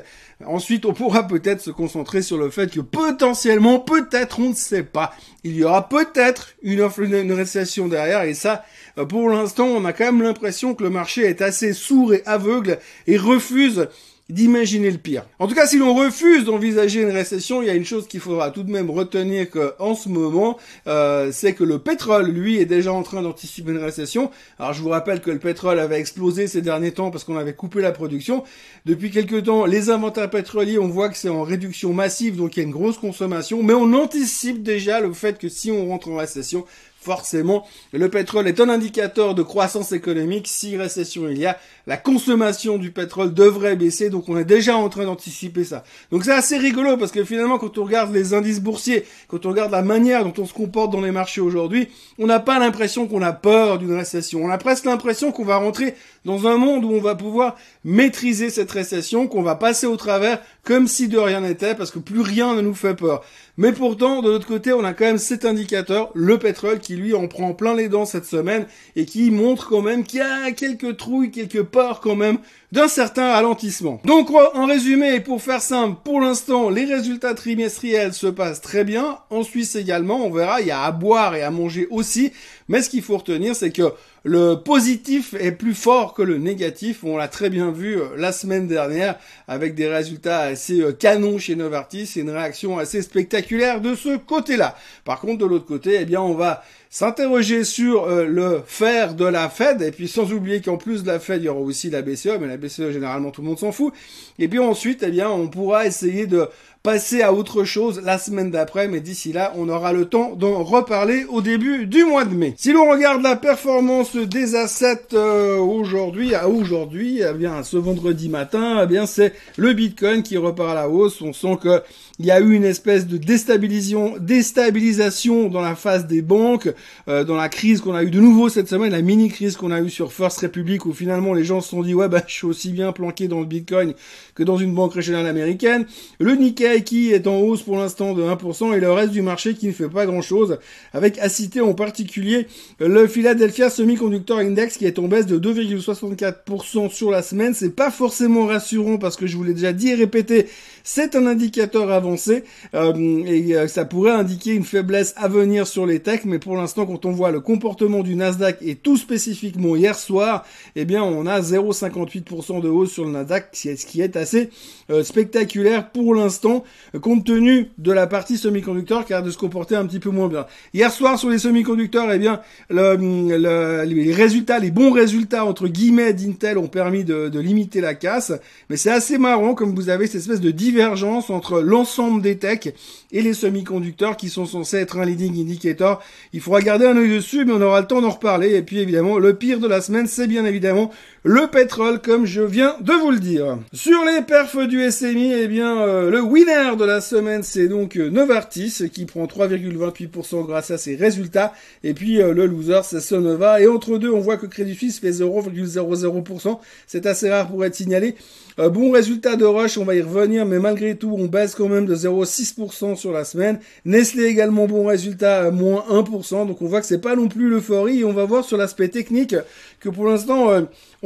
Ensuite, 0.46 0.86
on 0.86 0.94
pourra 0.94 1.26
peut-être 1.26 1.62
se 1.62 1.72
concentrer 1.72 2.22
sur 2.22 2.38
le 2.38 2.52
fait 2.52 2.72
que 2.72 2.80
potentiellement, 2.80 3.80
peut-être, 3.80 4.40
on 4.40 4.50
ne 4.50 4.54
sait 4.54 4.84
pas, 4.84 5.16
il 5.44 5.56
y 5.56 5.64
aura 5.64 5.90
peut-être 5.90 6.50
une, 6.62 6.88
une 7.00 7.34
récession 7.34 7.88
derrière, 7.88 8.22
et 8.22 8.36
ça, 8.36 8.66
euh, 9.00 9.06
pour 9.06 9.28
l'instant, 9.32 9.66
on 9.66 9.84
a 9.86 9.94
quand 9.94 10.06
même 10.06 10.22
l'impression 10.22 10.76
que 10.76 10.84
le 10.84 10.92
marché 10.92 11.24
est 11.24 11.42
assez 11.42 11.74
sourd 11.74 12.14
et 12.14 12.22
aveugle 12.28 12.78
et 13.08 13.18
refuse 13.18 13.88
d'imaginer 14.30 14.90
le 14.90 14.98
pire. 14.98 15.24
En 15.38 15.48
tout 15.48 15.54
cas, 15.54 15.68
si 15.68 15.78
l'on 15.78 15.94
refuse 15.94 16.46
d'envisager 16.46 17.02
une 17.02 17.12
récession, 17.12 17.62
il 17.62 17.68
y 17.68 17.70
a 17.70 17.76
une 17.76 17.86
chose 17.86 18.08
qu'il 18.08 18.20
faudra 18.20 18.50
tout 18.50 18.64
de 18.64 18.72
même 18.72 18.90
retenir 18.90 19.50
que, 19.52 19.76
en 19.78 19.94
ce 19.94 20.10
moment, 20.10 20.58
euh, 20.88 21.32
c'est 21.32 21.54
que 21.54 21.64
le 21.64 21.78
pétrole, 21.78 22.32
lui, 22.32 22.58
est 22.58 22.66
déjà 22.66 22.92
en 22.92 23.04
train 23.04 23.22
d'anticiper 23.22 23.72
une 23.72 23.78
récession. 23.78 24.32
Alors, 24.58 24.74
je 24.74 24.82
vous 24.82 24.90
rappelle 24.90 25.22
que 25.22 25.30
le 25.30 25.38
pétrole 25.38 25.80
avait 25.80 26.00
explosé 26.00 26.48
ces 26.48 26.64
derniers 26.64 26.92
temps 26.92 27.12
parce 27.12 27.24
qu'on 27.24 27.38
avait 27.38 27.54
coupé 27.54 27.82
la 27.82 27.92
production. 27.92 28.44
Depuis 28.88 29.12
quelques 29.12 29.44
temps, 29.44 29.66
les 29.66 29.92
inventaires 29.92 30.30
pétroliers, 30.32 30.80
on 30.80 30.88
voit 30.88 31.10
que 31.10 31.18
c'est 31.18 31.30
en 31.30 31.44
réduction 31.44 31.94
massive, 31.94 32.36
donc 32.36 32.58
il 32.58 32.62
y 32.62 32.64
a 32.64 32.66
une 32.66 32.74
grosse 32.74 32.98
consommation, 32.98 33.62
mais 33.62 33.74
on 33.74 33.94
anticipe 33.94 34.64
déjà 34.64 35.02
le 35.02 35.14
fait 35.14 35.38
que 35.38 35.50
si 35.50 35.70
on 35.70 35.88
rentre 35.88 36.10
en 36.10 36.18
récession, 36.18 36.66
forcément, 37.06 37.68
le 37.94 38.10
pétrole 38.10 38.48
est 38.48 38.60
un 38.60 38.68
indicateur 38.68 39.36
de 39.36 39.44
croissance 39.44 39.92
économique. 39.92 40.48
Si 40.48 40.76
récession 40.76 41.30
il 41.30 41.38
y 41.38 41.46
a, 41.46 41.58
la 41.86 41.98
consommation 41.98 42.80
du 42.80 42.90
pétrole 42.90 43.32
devrait 43.32 43.76
baisser, 43.76 44.10
donc 44.10 44.28
on 44.28 44.38
est 44.38 44.44
déjà 44.44 44.76
en 44.76 44.90
train 44.90 45.06
d'anticiper 45.06 45.64
ça. 45.64 45.84
Donc 46.12 46.26
c'est 46.26 46.34
assez 46.34 46.58
rigolo 46.58 46.98
parce 46.98 47.12
que 47.12 47.24
finalement, 47.24 47.60
quand 47.60 47.78
on 47.78 47.84
regarde 47.84 48.12
les 48.12 48.34
indices 48.34 48.60
boursiers, 48.60 49.06
quand 49.28 49.46
on 49.46 49.50
regarde 49.50 49.72
la 49.72 49.84
manière 49.84 50.24
dont 50.24 50.34
on 50.42 50.48
se 50.48 50.54
comporte 50.54 50.92
dans 50.92 51.02
les 51.02 51.12
marchés 51.12 51.42
aujourd'hui, 51.42 51.90
on 52.18 52.26
n'a 52.26 52.40
pas 52.40 52.58
l'impression 52.58 53.08
qu'on 53.08 53.22
a 53.22 53.34
peur 53.34 53.78
d'une 53.78 53.94
récession. 53.94 54.44
On 54.44 54.50
a 54.50 54.58
presque 54.58 54.86
l'impression 54.86 55.32
qu'on 55.32 55.46
va 55.46 55.58
rentrer 55.58 55.94
dans 56.26 56.48
un 56.48 56.58
monde 56.58 56.86
où 56.86 56.92
on 56.92 57.02
va 57.02 57.14
pouvoir 57.14 57.56
maîtriser 57.84 58.50
cette 58.50 58.72
récession, 58.72 59.28
qu'on 59.28 59.44
va 59.44 59.54
passer 59.54 59.86
au 59.86 59.96
travers 59.96 60.42
comme 60.64 60.88
si 60.88 61.08
de 61.08 61.20
rien 61.20 61.42
n'était, 61.42 61.76
parce 61.76 61.92
que 61.92 62.00
plus 62.00 62.22
rien 62.22 62.56
ne 62.56 62.62
nous 62.62 62.74
fait 62.74 62.96
peur. 62.96 63.24
Mais 63.58 63.72
pourtant, 63.72 64.22
de 64.22 64.30
l'autre 64.30 64.48
côté, 64.48 64.74
on 64.74 64.84
a 64.84 64.94
quand 64.94 65.06
même 65.06 65.18
cet 65.18 65.46
indicateur, 65.46 66.12
le 66.14 66.38
pétrole, 66.38 66.80
qui 66.80 66.96
lui 66.96 67.14
en 67.14 67.28
prend 67.28 67.54
plein 67.54 67.74
les 67.74 67.88
dents 67.88 68.06
cette 68.06 68.26
semaine 68.26 68.66
et 68.98 69.06
qui 69.06 69.32
montre 69.32 69.70
quand 69.70 69.82
même 69.82 70.04
qu'il 70.04 70.20
y 70.20 70.22
a 70.22 70.52
quelques 70.52 70.98
trouilles, 70.98 71.32
quelques 71.32 71.64
peurs 71.64 72.02
quand 72.02 72.18
même 72.18 72.40
d'un 72.74 72.90
certain 72.90 73.32
ralentissement. 73.32 74.02
Donc 74.04 74.30
en 74.32 74.66
résumé, 74.66 75.22
pour 75.22 75.42
faire 75.42 75.62
simple, 75.62 75.98
pour 76.04 76.20
l'instant, 76.20 76.70
les 76.70 76.84
résultats 76.84 77.34
trimestriels 77.34 78.14
se 78.14 78.28
passent 78.28 78.60
très 78.60 78.84
bien. 78.84 79.20
En 79.30 79.44
Suisse 79.44 79.78
également, 79.78 80.26
on 80.26 80.32
verra, 80.32 80.60
il 80.60 80.68
y 80.68 80.72
a 80.72 80.82
à 80.82 80.92
boire 80.92 81.36
et 81.36 81.42
à 81.42 81.52
manger 81.52 81.88
aussi. 81.90 82.34
Mais 82.68 82.82
ce 82.82 82.90
qu'il 82.90 83.04
faut 83.04 83.18
retenir, 83.18 83.56
c'est 83.56 83.72
que 83.72 83.94
le 84.24 84.56
positif 84.56 85.36
est 85.40 85.52
plus 85.52 85.76
fort 85.76 86.16
que 86.16 86.24
le 86.24 86.40
négatif. 86.40 87.04
On 87.04 87.16
l'a 87.16 87.28
très 87.28 87.52
bien 87.52 87.70
vu 87.70 88.00
euh, 88.00 88.16
la 88.18 88.32
semaine 88.32 88.68
dernière 88.68 89.20
avec 89.48 89.76
des 89.76 89.88
résultats 89.88 90.40
assez 90.40 90.82
euh, 90.82 90.92
canons 90.92 91.38
chez 91.38 91.56
Novartis 91.56 92.12
et 92.16 92.22
une 92.22 92.32
réaction 92.32 92.80
assez 92.80 93.04
spectaculaire 93.04 93.82
de 93.82 93.94
ce 93.94 94.18
côté-là. 94.18 94.76
Par 95.04 95.20
contre, 95.20 95.38
de 95.38 95.46
l'autre 95.46 95.68
côté, 95.68 95.98
eh 96.02 96.06
bien, 96.06 96.22
on 96.22 96.34
va 96.34 96.64
s'interroger 96.90 97.64
sur 97.64 98.06
euh, 98.06 98.26
le 98.26 98.64
faire 98.66 99.14
de 99.14 99.26
la 99.26 99.48
Fed 99.48 99.84
et 99.84 99.92
puis 99.92 100.08
sans 100.08 100.34
oublier 100.34 100.62
qu'en 100.62 100.78
plus 100.78 101.04
de 101.04 101.08
la 101.08 101.20
Fed, 101.20 101.44
il 101.44 101.46
y 101.46 101.50
aura 101.50 101.60
aussi 101.60 101.92
la 101.92 102.02
BCE, 102.02 102.40
mais 102.42 102.48
la 102.48 102.58
BCE 102.58 102.90
généralement 102.92 103.30
tout 103.30 103.42
le 103.42 103.48
monde 103.48 103.60
s'en 103.60 103.72
fout. 103.72 103.94
Et 104.40 104.48
puis 104.48 104.58
ensuite, 104.58 105.04
eh 105.04 105.12
bien, 105.12 105.30
on 105.30 105.50
pourra 105.50 105.86
essayer 105.86 106.26
de 106.26 106.48
passer 106.86 107.24
à 107.24 107.34
autre 107.34 107.64
chose 107.64 108.00
la 108.06 108.20
semaine 108.20 108.52
d'après, 108.52 108.88
mais 108.88 109.00
d'ici 109.00 109.34
là, 109.34 109.52
on 109.58 109.70
aura 109.70 109.92
le 109.92 110.06
temps 110.06 110.36
d'en 110.36 110.64
reparler 110.64 111.26
au 111.30 111.42
début 111.42 111.88
du 111.88 112.06
mois 112.06 112.26
de 112.26 112.36
mai. 112.36 112.54
Si 112.58 112.74
l'on 112.74 112.88
regarde 112.88 113.24
la 113.24 113.36
performance 113.36 114.16
des 114.16 114.54
assets 114.54 115.16
euh, 115.16 115.58
aujourd'hui, 115.58 116.36
à 116.36 116.48
aujourd'hui, 116.48 117.24
eh 117.28 117.34
bien 117.34 117.64
ce 117.64 117.78
vendredi 117.78 118.30
matin, 118.30 118.82
eh 118.84 118.86
bien 118.86 119.08
c'est 119.08 119.34
le 119.58 119.74
Bitcoin 119.74 120.22
qui 120.22 120.38
repart 120.38 120.70
à 120.70 120.76
la 120.76 120.88
hausse. 120.88 121.24
On 121.24 121.34
sent 121.34 121.58
que 121.60 121.82
il 122.20 122.26
y 122.28 122.32
a 122.32 122.40
eu 122.40 122.54
une 122.54 122.64
espèce 122.64 123.08
de 123.08 123.18
déstabilisation, 123.18 124.14
déstabilisation 124.20 125.50
dans 125.50 125.60
la 125.60 125.76
phase 125.76 126.08
des 126.08 126.22
banques, 126.22 126.72
euh, 127.10 127.26
dans 127.26 127.36
la 127.36 127.50
crise 127.50 127.82
qu'on 127.82 127.94
a 127.94 128.04
eu 128.04 128.10
de 128.10 128.22
nouveau 128.22 128.48
cette 128.48 128.70
semaine, 128.70 128.92
la 128.92 129.02
mini 129.02 129.28
crise 129.28 129.58
qu'on 129.58 129.72
a 129.72 129.82
eu 129.82 129.90
sur 129.90 130.14
First 130.14 130.40
Republic, 130.40 130.86
où 130.86 130.94
finalement 130.94 131.34
les 131.34 131.44
gens 131.44 131.60
se 131.60 131.70
sont 131.70 131.82
dit 131.82 131.94
ouais 131.94 132.08
bah 132.08 132.22
je 132.26 132.34
suis 132.34 132.46
aussi 132.46 132.72
bien 132.72 132.92
planqué 132.94 133.28
dans 133.28 133.40
le 133.40 133.46
Bitcoin 133.46 133.96
que 134.34 134.44
dans 134.44 134.58
une 134.58 134.74
banque 134.74 134.94
régionale 134.94 135.26
américaine. 135.28 135.86
Le 136.20 136.36
Nikkei 136.36 136.75
qui 136.84 137.12
est 137.12 137.28
en 137.28 137.40
hausse 137.40 137.62
pour 137.62 137.78
l'instant 137.78 138.14
de 138.14 138.24
1% 138.24 138.76
et 138.76 138.80
le 138.80 138.92
reste 138.92 139.12
du 139.12 139.22
marché 139.22 139.54
qui 139.54 139.68
ne 139.68 139.72
fait 139.72 139.90
pas 139.90 140.06
grand 140.06 140.22
chose, 140.22 140.60
avec 140.94 141.18
à 141.20 141.30
citer 141.30 141.62
en 141.62 141.74
particulier 141.74 142.48
le 142.80 143.08
Philadelphia 143.08 143.70
Semiconductor 143.70 144.40
Index 144.40 144.78
qui 144.78 144.86
est 144.86 145.00
en 145.00 145.08
baisse 145.08 145.26
de 145.26 145.40
2,64% 145.40 146.90
sur 146.90 147.12
la 147.12 147.22
semaine. 147.22 147.54
C'est 147.54 147.76
pas 147.76 147.92
forcément 147.92 148.46
rassurant 148.46 148.98
parce 148.98 149.16
que 149.16 149.28
je 149.28 149.38
vous 149.38 149.44
l'ai 149.44 149.54
déjà 149.54 149.74
dit 149.74 149.90
et 149.90 149.96
répété, 149.96 150.48
c'est 150.86 151.16
un 151.16 151.26
indicateur 151.26 151.92
avancé 151.92 152.44
euh, 152.76 152.94
et 153.26 153.56
euh, 153.56 153.68
ça 153.68 153.86
pourrait 153.86 154.12
indiquer 154.12 154.54
une 154.54 154.64
faiblesse 154.64 155.16
à 155.18 155.28
venir 155.28 155.66
sur 155.66 155.88
les 155.88 156.00
techs, 156.00 156.26
mais 156.26 156.38
pour 156.38 156.56
l'instant 156.56 156.86
quand 156.86 157.06
on 157.06 157.12
voit 157.12 157.32
le 157.32 157.40
comportement 157.40 158.04
du 158.04 158.16
Nasdaq 158.16 158.60
et 158.62 158.76
tout 158.76 158.96
spécifiquement 158.96 159.76
hier 159.76 159.98
soir, 159.98 160.46
eh 160.76 160.86
bien 160.86 161.04
on 161.04 161.26
a 161.26 161.42
0,58% 161.42 162.62
de 162.62 162.70
hausse 162.70 162.92
sur 162.92 163.04
le 163.04 163.12
Nasdaq, 163.12 163.48
ce 163.54 163.86
qui 163.86 164.02
est 164.02 164.16
assez 164.16 164.52
euh, 164.92 165.04
spectaculaire 165.04 165.90
pour 165.90 166.14
l'instant 166.14 166.64
compte 167.02 167.26
tenu 167.26 167.72
de 167.80 167.92
la 167.92 168.06
partie 168.06 168.38
semi-conducteur 168.38 169.06
qui 169.06 169.14
a 169.16 169.24
de 169.24 169.32
se 169.32 169.38
comporter 169.40 169.76
un 169.76 169.88
petit 169.88 170.00
peu 170.00 170.12
moins 170.12 170.28
bien. 170.28 170.46
Hier 170.76 170.92
soir 170.92 171.18
sur 171.18 171.32
les 171.32 171.40
semi-conducteurs, 171.40 172.12
eh 172.12 172.20
bien, 172.20 172.42
les 172.70 174.14
résultats, 174.14 174.60
les 174.60 174.70
bons 174.70 174.92
résultats 174.92 175.46
entre 175.46 175.68
guillemets 175.68 176.14
d'Intel 176.14 176.60
ont 176.60 176.68
permis 176.68 177.04
de, 177.04 177.32
limiter 177.40 177.82
la 177.82 177.96
casse, 177.96 178.34
mais 178.70 178.78
c'est 178.78 178.92
assez 178.92 179.18
marrant 179.18 179.56
comme 179.56 179.74
vous 179.74 179.90
avez 179.90 180.06
cette 180.06 180.22
espèce 180.22 180.42
de 180.42 180.52
divergence 180.76 181.30
entre 181.30 181.62
l'ensemble 181.62 182.22
des 182.22 182.38
techs 182.38 182.76
et 183.14 183.22
les 183.22 183.34
semi-conducteurs 183.34 184.18
qui 184.18 184.28
sont 184.28 184.46
censés 184.46 184.78
être 184.78 185.00
un 185.00 185.06
leading 185.06 185.40
indicator. 185.40 186.04
Il 186.34 186.42
faudra 186.42 186.60
garder 186.60 186.86
un 186.86 186.98
œil 186.98 187.10
dessus, 187.10 187.46
mais 187.46 187.54
on 187.54 187.62
aura 187.62 187.80
le 187.80 187.88
temps 187.88 188.02
d'en 188.02 188.10
reparler. 188.10 188.56
Et 188.56 188.62
puis 188.62 188.80
évidemment, 188.80 189.18
le 189.18 189.36
pire 189.36 189.60
de 189.60 189.68
la 189.68 189.80
semaine, 189.80 190.06
c'est 190.06 190.28
bien 190.28 190.44
évidemment 190.44 190.92
le 191.28 191.48
pétrole, 191.48 192.00
comme 192.00 192.28
je 192.28 192.44
viens 192.44 192.76
de 192.82 192.94
vous 192.94 193.10
le 193.10 193.18
dire. 193.18 193.58
Sur 193.74 194.06
les 194.06 194.22
perfs 194.22 194.68
du 194.68 194.80
SMI, 194.92 195.34
eh 195.34 195.48
bien, 195.48 195.82
euh, 195.82 196.12
le 196.12 196.22
winner 196.22 196.76
de 196.78 196.86
la 196.86 197.02
semaine, 197.02 197.42
c'est 197.42 197.68
donc 197.68 197.98
euh, 197.98 198.12
Novartis, 198.12 198.92
qui 198.94 199.06
prend 199.06 199.26
3,28% 199.26 200.46
grâce 200.46 200.70
à 200.70 200.78
ses 200.78 200.96
résultats. 200.96 201.52
Et 201.84 201.96
puis, 201.96 202.22
euh, 202.22 202.32
le 202.32 202.46
loser, 202.46 202.82
c'est 202.84 203.00
Sonova. 203.00 203.60
Et 203.60 203.66
entre 203.66 203.98
deux, 203.98 204.12
on 204.12 204.20
voit 204.20 204.38
que 204.38 204.46
Crédit 204.46 204.76
Suisse 204.76 205.00
fait 205.00 205.10
0,00%. 205.10 206.60
C'est 206.86 207.08
assez 207.08 207.32
rare 207.32 207.48
pour 207.48 207.66
être 207.66 207.74
signalé. 207.74 208.14
bon 208.60 208.92
résultat 208.92 209.36
de 209.36 209.46
Rush, 209.46 209.80
on 209.80 209.84
va 209.84 209.96
y 209.96 210.04
revenir, 210.04 210.46
mais 210.46 210.60
malgré 210.60 210.96
tout, 210.96 211.16
on 211.18 211.26
baisse 211.26 211.56
quand 211.56 211.70
même 211.70 211.88
de 211.88 211.96
0,6% 211.96 212.96
sur 212.96 213.12
la 213.12 213.24
semaine. 213.24 213.60
Nestlé 213.84 214.26
également 214.26 214.68
bon 214.68 214.86
résultat, 214.86 215.50
moins 215.50 215.86
1%. 215.90 216.46
Donc 216.46 216.62
on 216.62 216.68
voit 216.68 216.82
que 216.82 216.88
c'est 216.88 217.02
pas 217.02 217.16
non 217.16 217.30
plus 217.30 217.50
l'euphorie. 217.50 218.02
Et 218.02 218.06
on 218.06 218.14
va 218.14 218.26
voir 218.26 218.46
sur 218.46 218.58
l'aspect 218.58 218.90
technique 218.90 219.34
que 219.80 219.90
pour 219.90 220.06
l'instant, 220.06 220.50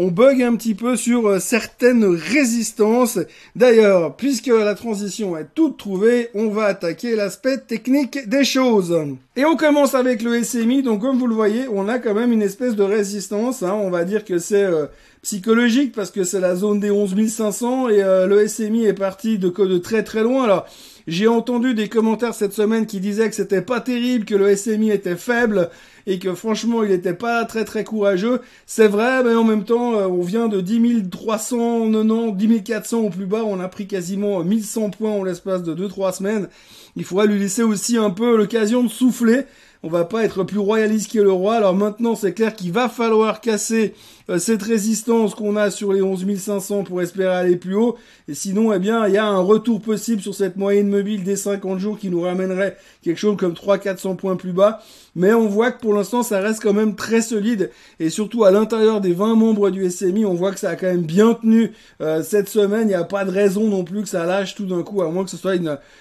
on 0.01 0.07
bug 0.07 0.41
un 0.41 0.55
petit 0.55 0.75
peu 0.75 0.95
sur 0.95 1.27
euh, 1.27 1.39
certaines 1.39 2.05
résistances. 2.05 3.19
D'ailleurs, 3.55 4.15
puisque 4.15 4.47
la 4.47 4.73
transition 4.73 5.37
est 5.37 5.47
toute 5.53 5.77
trouvée, 5.77 6.29
on 6.33 6.47
va 6.47 6.65
attaquer 6.65 7.15
l'aspect 7.15 7.57
technique 7.57 8.29
des 8.29 8.45
choses. 8.45 8.97
Et 9.35 9.43
on 9.43 9.57
commence 9.57 9.95
avec 9.95 10.21
le 10.21 10.41
SMI, 10.41 10.83
donc 10.83 11.01
comme 11.01 11.17
vous 11.17 11.27
le 11.27 11.35
voyez, 11.35 11.67
on 11.69 11.89
a 11.89 11.99
quand 11.99 12.13
même 12.13 12.31
une 12.31 12.41
espèce 12.41 12.75
de 12.75 12.83
résistance, 12.83 13.61
hein. 13.61 13.73
on 13.73 13.89
va 13.89 14.05
dire 14.05 14.23
que 14.23 14.37
c'est 14.37 14.63
euh, 14.63 14.85
psychologique 15.21 15.93
parce 15.93 16.11
que 16.11 16.23
c'est 16.23 16.39
la 16.39 16.55
zone 16.55 16.79
des 16.79 16.91
11 16.91 17.27
500 17.27 17.89
et 17.89 18.01
euh, 18.01 18.25
le 18.25 18.47
SMI 18.47 18.85
est 18.85 18.93
parti 18.93 19.37
de, 19.37 19.49
de 19.49 19.77
très 19.77 20.03
très 20.03 20.23
loin. 20.23 20.63
J'ai 21.09 21.27
entendu 21.27 21.73
des 21.73 21.89
commentaires 21.89 22.33
cette 22.33 22.53
semaine 22.53 22.85
qui 22.85 22.99
disaient 22.99 23.29
que 23.29 23.35
c'était 23.35 23.61
pas 23.61 23.81
terrible, 23.81 24.25
que 24.25 24.35
le 24.35 24.55
SMI 24.55 24.91
était 24.91 25.15
faible 25.15 25.69
et 26.07 26.19
que 26.19 26.33
franchement 26.33 26.83
il 26.83 26.91
était 26.91 27.13
pas 27.13 27.43
très 27.45 27.65
très 27.65 27.83
courageux. 27.83 28.41
C'est 28.65 28.87
vrai, 28.87 29.23
mais 29.23 29.35
en 29.35 29.43
même 29.43 29.65
temps 29.65 29.95
euh, 29.95 30.07
on 30.07 30.21
vient 30.21 30.47
de 30.47 30.61
10 30.61 31.09
390, 31.09 32.47
10 32.47 32.63
400 32.63 32.97
au 32.99 33.09
plus 33.09 33.25
bas, 33.25 33.43
on 33.45 33.59
a 33.59 33.67
pris 33.67 33.87
quasiment 33.87 34.43
1100 34.43 34.91
points 34.91 35.11
en 35.11 35.23
l'espace 35.23 35.63
de 35.63 35.73
2-3 35.73 36.17
semaines. 36.17 36.47
Il 36.95 37.03
faudra 37.03 37.25
lui 37.25 37.39
laisser 37.39 37.63
aussi 37.63 37.97
un 37.97 38.11
peu 38.11 38.37
l'occasion 38.37 38.83
de 38.83 38.89
souffler 38.89 39.45
on 39.81 39.89
va 39.89 40.03
pas 40.03 40.23
être 40.23 40.43
plus 40.43 40.59
royaliste 40.59 41.11
que 41.11 41.19
le 41.19 41.31
roi. 41.31 41.55
Alors 41.55 41.75
maintenant, 41.75 42.15
c'est 42.15 42.33
clair 42.33 42.53
qu'il 42.55 42.71
va 42.71 42.89
falloir 42.89 43.39
casser 43.41 43.93
euh, 43.93 44.18
cette 44.37 44.61
résistance 44.61 45.33
qu'on 45.33 45.55
a 45.55 45.71
sur 45.71 45.93
les 45.93 46.01
11 46.01 46.37
500 46.37 46.83
pour 46.83 47.01
espérer 47.01 47.33
aller 47.33 47.55
plus 47.55 47.75
haut. 47.75 47.97
Et 48.27 48.33
sinon, 48.33 48.71
eh 48.73 48.79
bien, 48.79 49.07
il 49.07 49.13
y 49.13 49.17
a 49.17 49.25
un 49.25 49.39
retour 49.39 49.81
possible 49.81 50.21
sur 50.21 50.35
cette 50.35 50.55
moyenne 50.55 50.87
mobile 50.87 51.23
des 51.23 51.35
50 51.35 51.79
jours 51.79 51.97
qui 51.97 52.09
nous 52.09 52.21
ramènerait 52.21 52.77
quelque 53.01 53.17
chose 53.17 53.37
comme 53.37 53.53
300-400 53.53 54.17
points 54.17 54.35
plus 54.35 54.51
bas. 54.51 54.81
Mais 55.15 55.33
on 55.33 55.47
voit 55.47 55.71
que 55.71 55.81
pour 55.81 55.93
l'instant, 55.93 56.21
ça 56.21 56.39
reste 56.39 56.61
quand 56.61 56.73
même 56.73 56.95
très 56.95 57.21
solide. 57.21 57.71
Et 57.99 58.09
surtout, 58.09 58.43
à 58.43 58.51
l'intérieur 58.51 59.01
des 59.01 59.13
20 59.13 59.35
membres 59.35 59.69
du 59.69 59.89
SMI, 59.89 60.25
on 60.25 60.35
voit 60.35 60.51
que 60.51 60.59
ça 60.59 60.69
a 60.69 60.75
quand 60.75 60.87
même 60.87 61.01
bien 61.01 61.33
tenu 61.33 61.71
euh, 62.01 62.21
cette 62.21 62.49
semaine. 62.49 62.83
Il 62.83 62.89
n'y 62.89 62.93
a 62.93 63.03
pas 63.03 63.25
de 63.25 63.31
raison 63.31 63.67
non 63.67 63.83
plus 63.83 64.03
que 64.03 64.09
ça 64.09 64.25
lâche 64.25 64.55
tout 64.55 64.65
d'un 64.65 64.83
coup, 64.83 65.01
à 65.01 65.09
moins 65.09 65.23
que 65.23 65.31
ce 65.31 65.37
soit 65.37 65.55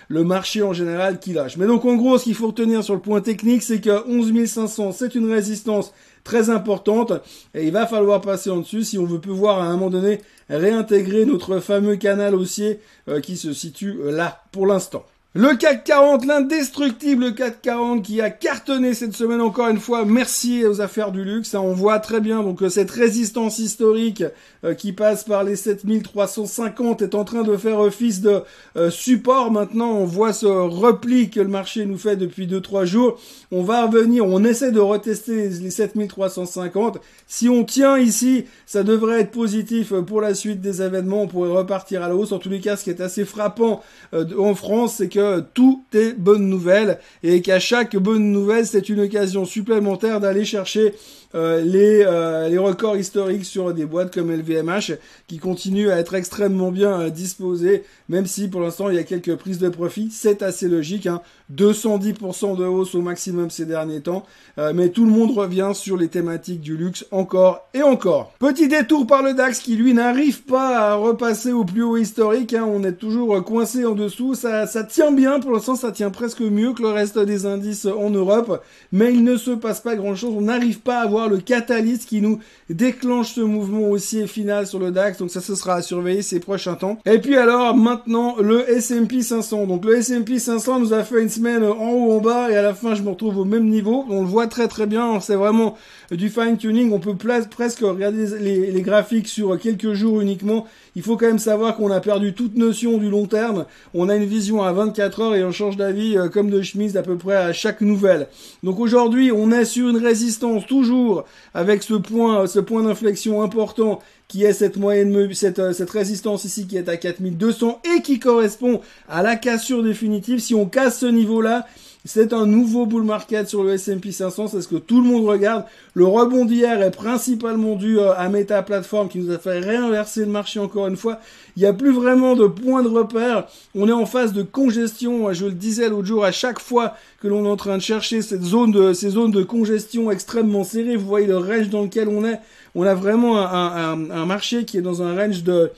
le 0.08 0.25
marché 0.25 0.62
en 0.62 0.73
général 0.73 1.18
qui 1.18 1.32
lâche. 1.32 1.56
Mais 1.56 1.66
donc, 1.66 1.85
en 1.85 1.97
gros, 1.97 2.18
ce 2.18 2.25
qu'il 2.25 2.35
faut 2.35 2.49
retenir 2.49 2.85
sur 2.85 2.94
le 2.94 3.00
point 3.00 3.20
technique, 3.20 3.62
c'est 3.62 3.80
que 3.80 4.06
11 4.08 4.47
500, 4.47 4.92
c'est 4.92 5.14
une 5.14 5.30
résistance 5.30 5.92
très 6.28 6.50
importante 6.50 7.14
et 7.54 7.64
il 7.64 7.73
va 7.73 7.87
falloir 7.87 8.20
passer 8.20 8.50
en 8.50 8.58
dessus 8.58 8.85
si 8.85 8.99
on 8.99 9.06
veut 9.06 9.18
pouvoir 9.18 9.62
à 9.62 9.64
un 9.64 9.73
moment 9.73 9.88
donné 9.88 10.20
réintégrer 10.50 11.25
notre 11.25 11.58
fameux 11.58 11.97
canal 11.97 12.35
haussier 12.35 12.80
euh, 13.08 13.23
qui 13.23 13.38
se 13.38 13.54
situe 13.54 13.97
euh, 14.02 14.11
là 14.11 14.42
pour 14.52 14.66
l'instant. 14.66 15.06
Le 15.35 15.56
CAC 15.56 15.85
40, 15.85 16.25
l'indestructible 16.25 17.35
CAC 17.35 17.61
40 17.61 18.02
qui 18.02 18.23
a 18.23 18.30
cartonné 18.30 18.94
cette 18.94 19.14
semaine 19.14 19.42
encore 19.42 19.68
une 19.68 19.78
fois. 19.78 20.06
Merci 20.06 20.64
aux 20.64 20.80
affaires 20.80 21.12
du 21.12 21.23
luxe. 21.23 21.54
Hein. 21.54 21.61
On 21.62 21.75
voit 21.75 21.99
très 21.99 22.23
bien 22.23 22.42
donc 22.42 22.62
cette 22.70 22.90
résistance 22.90 23.58
historique 23.58 24.25
euh, 24.64 24.73
qui 24.73 24.94
passe 24.94 25.25
par 25.25 25.44
les 25.44 25.54
7350 25.54 27.02
est 27.02 27.14
en 27.14 27.25
train 27.25 27.42
de 27.42 27.54
faire 27.58 27.78
office 27.78 28.23
de 28.23 28.40
euh, 28.76 28.88
support. 28.88 29.50
Maintenant, 29.50 29.90
on 29.90 30.06
voit 30.06 30.32
ce 30.32 30.47
repli 30.47 31.28
que 31.28 31.40
le 31.40 31.49
marché 31.49 31.85
nous 31.85 31.99
fait 31.99 32.16
depuis 32.16 32.47
2-3 32.47 32.87
jours. 32.87 33.20
On 33.52 33.62
va 33.62 33.85
revenir, 33.85 34.25
on 34.25 34.42
essaie 34.44 34.73
de 34.73 34.80
retester 34.80 35.50
les 35.50 35.70
7350. 35.70 37.00
Si 37.26 37.50
on 37.50 37.64
tient 37.64 37.99
ici, 37.99 38.47
ça 38.64 38.82
devrait 38.82 39.20
être 39.20 39.30
positif 39.30 39.92
pour 39.92 40.23
la 40.23 40.35
suite 40.35 40.62
des 40.62 40.80
événements. 40.80 41.25
On 41.25 41.28
pourrait 41.28 41.50
repartir 41.50 42.02
à 42.02 42.08
la 42.08 42.16
hausse. 42.16 42.32
En 42.32 42.38
tous 42.38 42.49
les 42.49 42.61
cas, 42.61 42.76
ce 42.76 42.85
qui 42.85 42.90
est 42.90 43.02
assez 43.02 43.26
frappant 43.26 43.82
euh, 44.14 44.25
en 44.38 44.54
France, 44.54 44.94
c'est 44.97 45.08
que 45.08 45.17
tout 45.54 45.84
est 45.92 46.14
bonne 46.18 46.48
nouvelle 46.48 46.98
et 47.22 47.42
qu'à 47.42 47.60
chaque 47.60 47.96
bonne 47.96 48.32
nouvelle, 48.32 48.66
c'est 48.66 48.88
une 48.88 49.00
occasion 49.00 49.44
supplémentaire 49.44 50.20
d'aller 50.20 50.44
chercher 50.44 50.94
euh, 51.35 51.61
les, 51.61 52.04
euh, 52.06 52.49
les 52.49 52.56
records 52.56 52.97
historiques 52.97 53.44
sur 53.44 53.75
des 53.75 53.85
boîtes 53.85 54.14
comme 54.14 54.30
LVMH 54.30 54.97
qui 55.26 55.38
continuent 55.38 55.90
à 55.90 55.99
être 55.99 56.14
extrêmement 56.14 56.70
bien 56.70 57.00
euh, 57.00 57.11
disposées, 57.11 57.85
même 58.08 58.26
si 58.26 58.49
pour 58.49 58.62
l'instant 58.62 58.88
il 58.88 58.97
y 58.97 58.99
a 58.99 59.04
quelques 59.04 59.37
prises 59.37 59.58
de 59.58 59.68
profit. 59.68 60.08
C'est 60.11 60.42
assez 60.42 60.68
logique, 60.68 61.06
hein. 61.06 61.20
210% 61.54 62.56
de 62.56 62.64
hausse 62.64 62.94
au 62.94 63.00
maximum 63.00 63.50
ces 63.50 63.64
derniers 63.64 64.02
temps, 64.02 64.26
mais 64.75 64.90
tout 64.90 65.06
le 65.06 65.11
monde 65.11 65.30
revient 65.30 65.70
sur 65.73 65.97
les 65.97 66.08
thématiques 66.08 66.61
du 66.61 66.76
luxe 66.76 67.06
encore 67.11 67.66
et 67.73 67.82
encore. 67.82 68.35
Petit 68.38 68.68
détour 68.68 69.06
par 69.06 69.23
le 69.23 69.32
DAX 69.32 69.61
qui 69.61 69.76
lui 69.76 69.94
n'arrive 69.94 70.42
pas 70.42 70.90
à 70.90 70.94
repasser 70.97 71.52
au 71.52 71.64
plus 71.64 71.82
haut 71.82 71.97
historique, 71.97 72.52
hein. 72.52 72.66
on 72.68 72.85
est 72.85 72.92
toujours 72.92 73.42
coincé 73.44 73.87
en 73.87 73.94
dessous, 73.94 74.35
ça, 74.35 74.66
ça 74.66 74.85
tient 74.85 75.11
bien, 75.11 75.40
pour 75.40 75.52
l'instant 75.52 75.75
ça 75.75 75.90
tient 75.90 76.11
presque 76.11 76.42
mieux 76.42 76.75
que 76.75 76.82
le 76.82 76.90
reste 76.90 77.18
des 77.18 77.47
indices 77.47 77.87
en 77.87 78.11
Europe, 78.11 78.62
mais 78.92 79.14
il 79.14 79.25
ne 79.25 79.38
se 79.38 79.52
passe 79.52 79.80
pas 79.80 79.97
grand 79.97 80.14
chose, 80.14 80.35
on 80.37 80.42
n'arrive 80.42 80.80
pas 80.80 80.99
à 80.99 81.04
avoir 81.04 81.17
le 81.26 81.38
catalyse 81.38 82.04
qui 82.04 82.20
nous 82.20 82.38
déclenche 82.70 83.32
ce 83.34 83.40
mouvement 83.40 83.88
haussier 83.90 84.26
final 84.26 84.66
sur 84.66 84.78
le 84.78 84.90
DAX. 84.90 85.18
Donc 85.18 85.30
ça, 85.30 85.40
ce 85.40 85.54
sera 85.54 85.75
à 85.75 85.82
surveiller 85.82 86.22
ces 86.22 86.38
prochains 86.38 86.75
temps. 86.75 86.98
Et 87.06 87.18
puis 87.18 87.37
alors, 87.37 87.76
maintenant, 87.76 88.37
le 88.40 88.70
S&P 88.70 89.22
500. 89.22 89.66
Donc 89.66 89.84
le 89.84 89.96
S&P 89.96 90.38
500 90.38 90.80
nous 90.80 90.92
a 90.92 91.02
fait 91.02 91.22
une 91.22 91.28
semaine 91.28 91.64
en 91.64 91.90
haut, 91.90 92.12
en 92.12 92.20
bas, 92.20 92.50
et 92.50 92.56
à 92.56 92.62
la 92.62 92.75
fin, 92.75 92.94
je 92.94 93.02
me 93.02 93.10
retrouve 93.10 93.38
au 93.38 93.44
même 93.44 93.68
niveau. 93.68 94.04
On 94.08 94.20
le 94.20 94.28
voit 94.28 94.46
très 94.46 94.68
très 94.68 94.87
bien. 94.87 95.18
C'est 95.20 95.34
vraiment 95.34 95.76
du 96.10 96.28
fine 96.28 96.56
tuning. 96.56 96.92
On 96.92 97.00
peut 97.00 97.16
presque 97.16 97.80
regarder 97.80 98.26
les, 98.38 98.70
les 98.70 98.82
graphiques 98.82 99.28
sur 99.28 99.58
quelques 99.58 99.94
jours 99.94 100.20
uniquement. 100.20 100.66
Il 100.98 101.02
faut 101.02 101.16
quand 101.16 101.26
même 101.26 101.38
savoir 101.38 101.76
qu'on 101.76 101.90
a 101.92 102.00
perdu 102.00 102.34
toute 102.34 102.56
notion 102.56 102.98
du 102.98 103.08
long 103.08 103.26
terme. 103.26 103.66
On 103.94 104.08
a 104.08 104.16
une 104.16 104.25
vision 104.25 104.62
à 104.62 104.72
24 104.72 105.20
heures 105.20 105.34
et 105.37 105.44
on 105.44 105.52
change 105.52 105.76
d'avis 105.76 106.18
euh, 106.18 106.28
comme 106.28 106.50
de 106.50 106.60
chemise 106.60 106.96
à 106.96 107.02
peu 107.02 107.16
près 107.16 107.37
à 107.37 107.52
chaque 107.52 107.80
nouvelle. 107.80 108.26
Donc 108.62 108.80
aujourd'hui, 108.80 109.30
on 109.32 109.52
est 109.52 109.64
sur 109.64 109.88
une 109.88 109.96
résistance 109.96 110.66
toujours 110.66 111.07
avec 111.54 111.82
ce 111.82 111.94
point, 111.94 112.46
ce 112.46 112.58
point 112.60 112.82
d'inflexion 112.82 113.42
important 113.42 114.00
qui 114.28 114.44
est 114.44 114.52
cette 114.52 114.76
moyenne, 114.76 115.32
cette, 115.34 115.58
euh, 115.58 115.72
cette 115.72 115.90
résistance 115.90 116.44
ici 116.44 116.66
qui 116.66 116.76
est 116.76 116.88
à 116.88 116.96
4200 116.96 117.80
et 117.96 118.02
qui 118.02 118.18
correspond 118.18 118.80
à 119.08 119.22
la 119.22 119.36
cassure 119.36 119.82
définitive. 119.82 120.38
Si 120.38 120.54
on 120.54 120.66
casse 120.66 121.00
ce 121.00 121.06
niveau-là, 121.06 121.66
c'est 122.08 122.32
un 122.32 122.46
nouveau 122.46 122.86
bull 122.86 123.02
market 123.02 123.46
sur 123.50 123.62
le 123.62 123.74
S&P 123.74 124.12
500, 124.12 124.48
c'est 124.48 124.62
ce 124.62 124.68
que 124.68 124.76
tout 124.76 125.02
le 125.02 125.06
monde 125.06 125.26
regarde. 125.26 125.64
Le 125.92 126.06
rebond 126.06 126.46
d'hier 126.46 126.80
est 126.80 126.90
principalement 126.90 127.76
dû 127.76 127.98
euh, 127.98 128.14
à 128.14 128.30
Meta 128.30 128.62
Platform 128.62 129.10
qui 129.10 129.18
nous 129.18 129.30
a 129.30 129.36
fait 129.36 129.58
réinverser 129.58 130.20
le 130.20 130.30
marché 130.30 130.58
encore 130.58 130.86
une 130.86 130.96
fois. 130.96 131.20
Il 131.54 131.60
n'y 131.60 131.68
a 131.68 131.74
plus 131.74 131.92
vraiment 131.92 132.34
de 132.34 132.46
point 132.46 132.82
de 132.82 132.88
repère. 132.88 133.46
On 133.74 133.86
est 133.88 133.92
en 133.92 134.06
phase 134.06 134.32
de 134.32 134.42
congestion. 134.42 135.30
Je 135.34 135.44
le 135.44 135.52
disais 135.52 135.90
l'autre 135.90 136.06
jour, 136.06 136.24
à 136.24 136.32
chaque 136.32 136.60
fois 136.60 136.94
que 137.20 137.28
l'on 137.28 137.44
est 137.44 137.50
en 137.50 137.56
train 137.56 137.76
de 137.76 137.82
chercher 137.82 138.22
cette 138.22 138.42
zone 138.42 138.94
ces 138.94 139.10
zones 139.10 139.30
de 139.30 139.42
congestion 139.42 140.10
extrêmement 140.10 140.64
serrées, 140.64 140.96
vous 140.96 141.06
voyez 141.06 141.26
le 141.26 141.36
range 141.36 141.68
dans 141.68 141.82
lequel 141.82 142.08
on 142.08 142.24
est. 142.24 142.40
On 142.74 142.84
a 142.84 142.94
vraiment 142.94 143.38
un, 143.38 144.10
un 144.10 144.24
marché 144.24 144.64
qui 144.64 144.78
est 144.78 144.82
dans 144.82 145.02
un 145.02 145.14
range 145.14 145.42
de, 145.42 145.72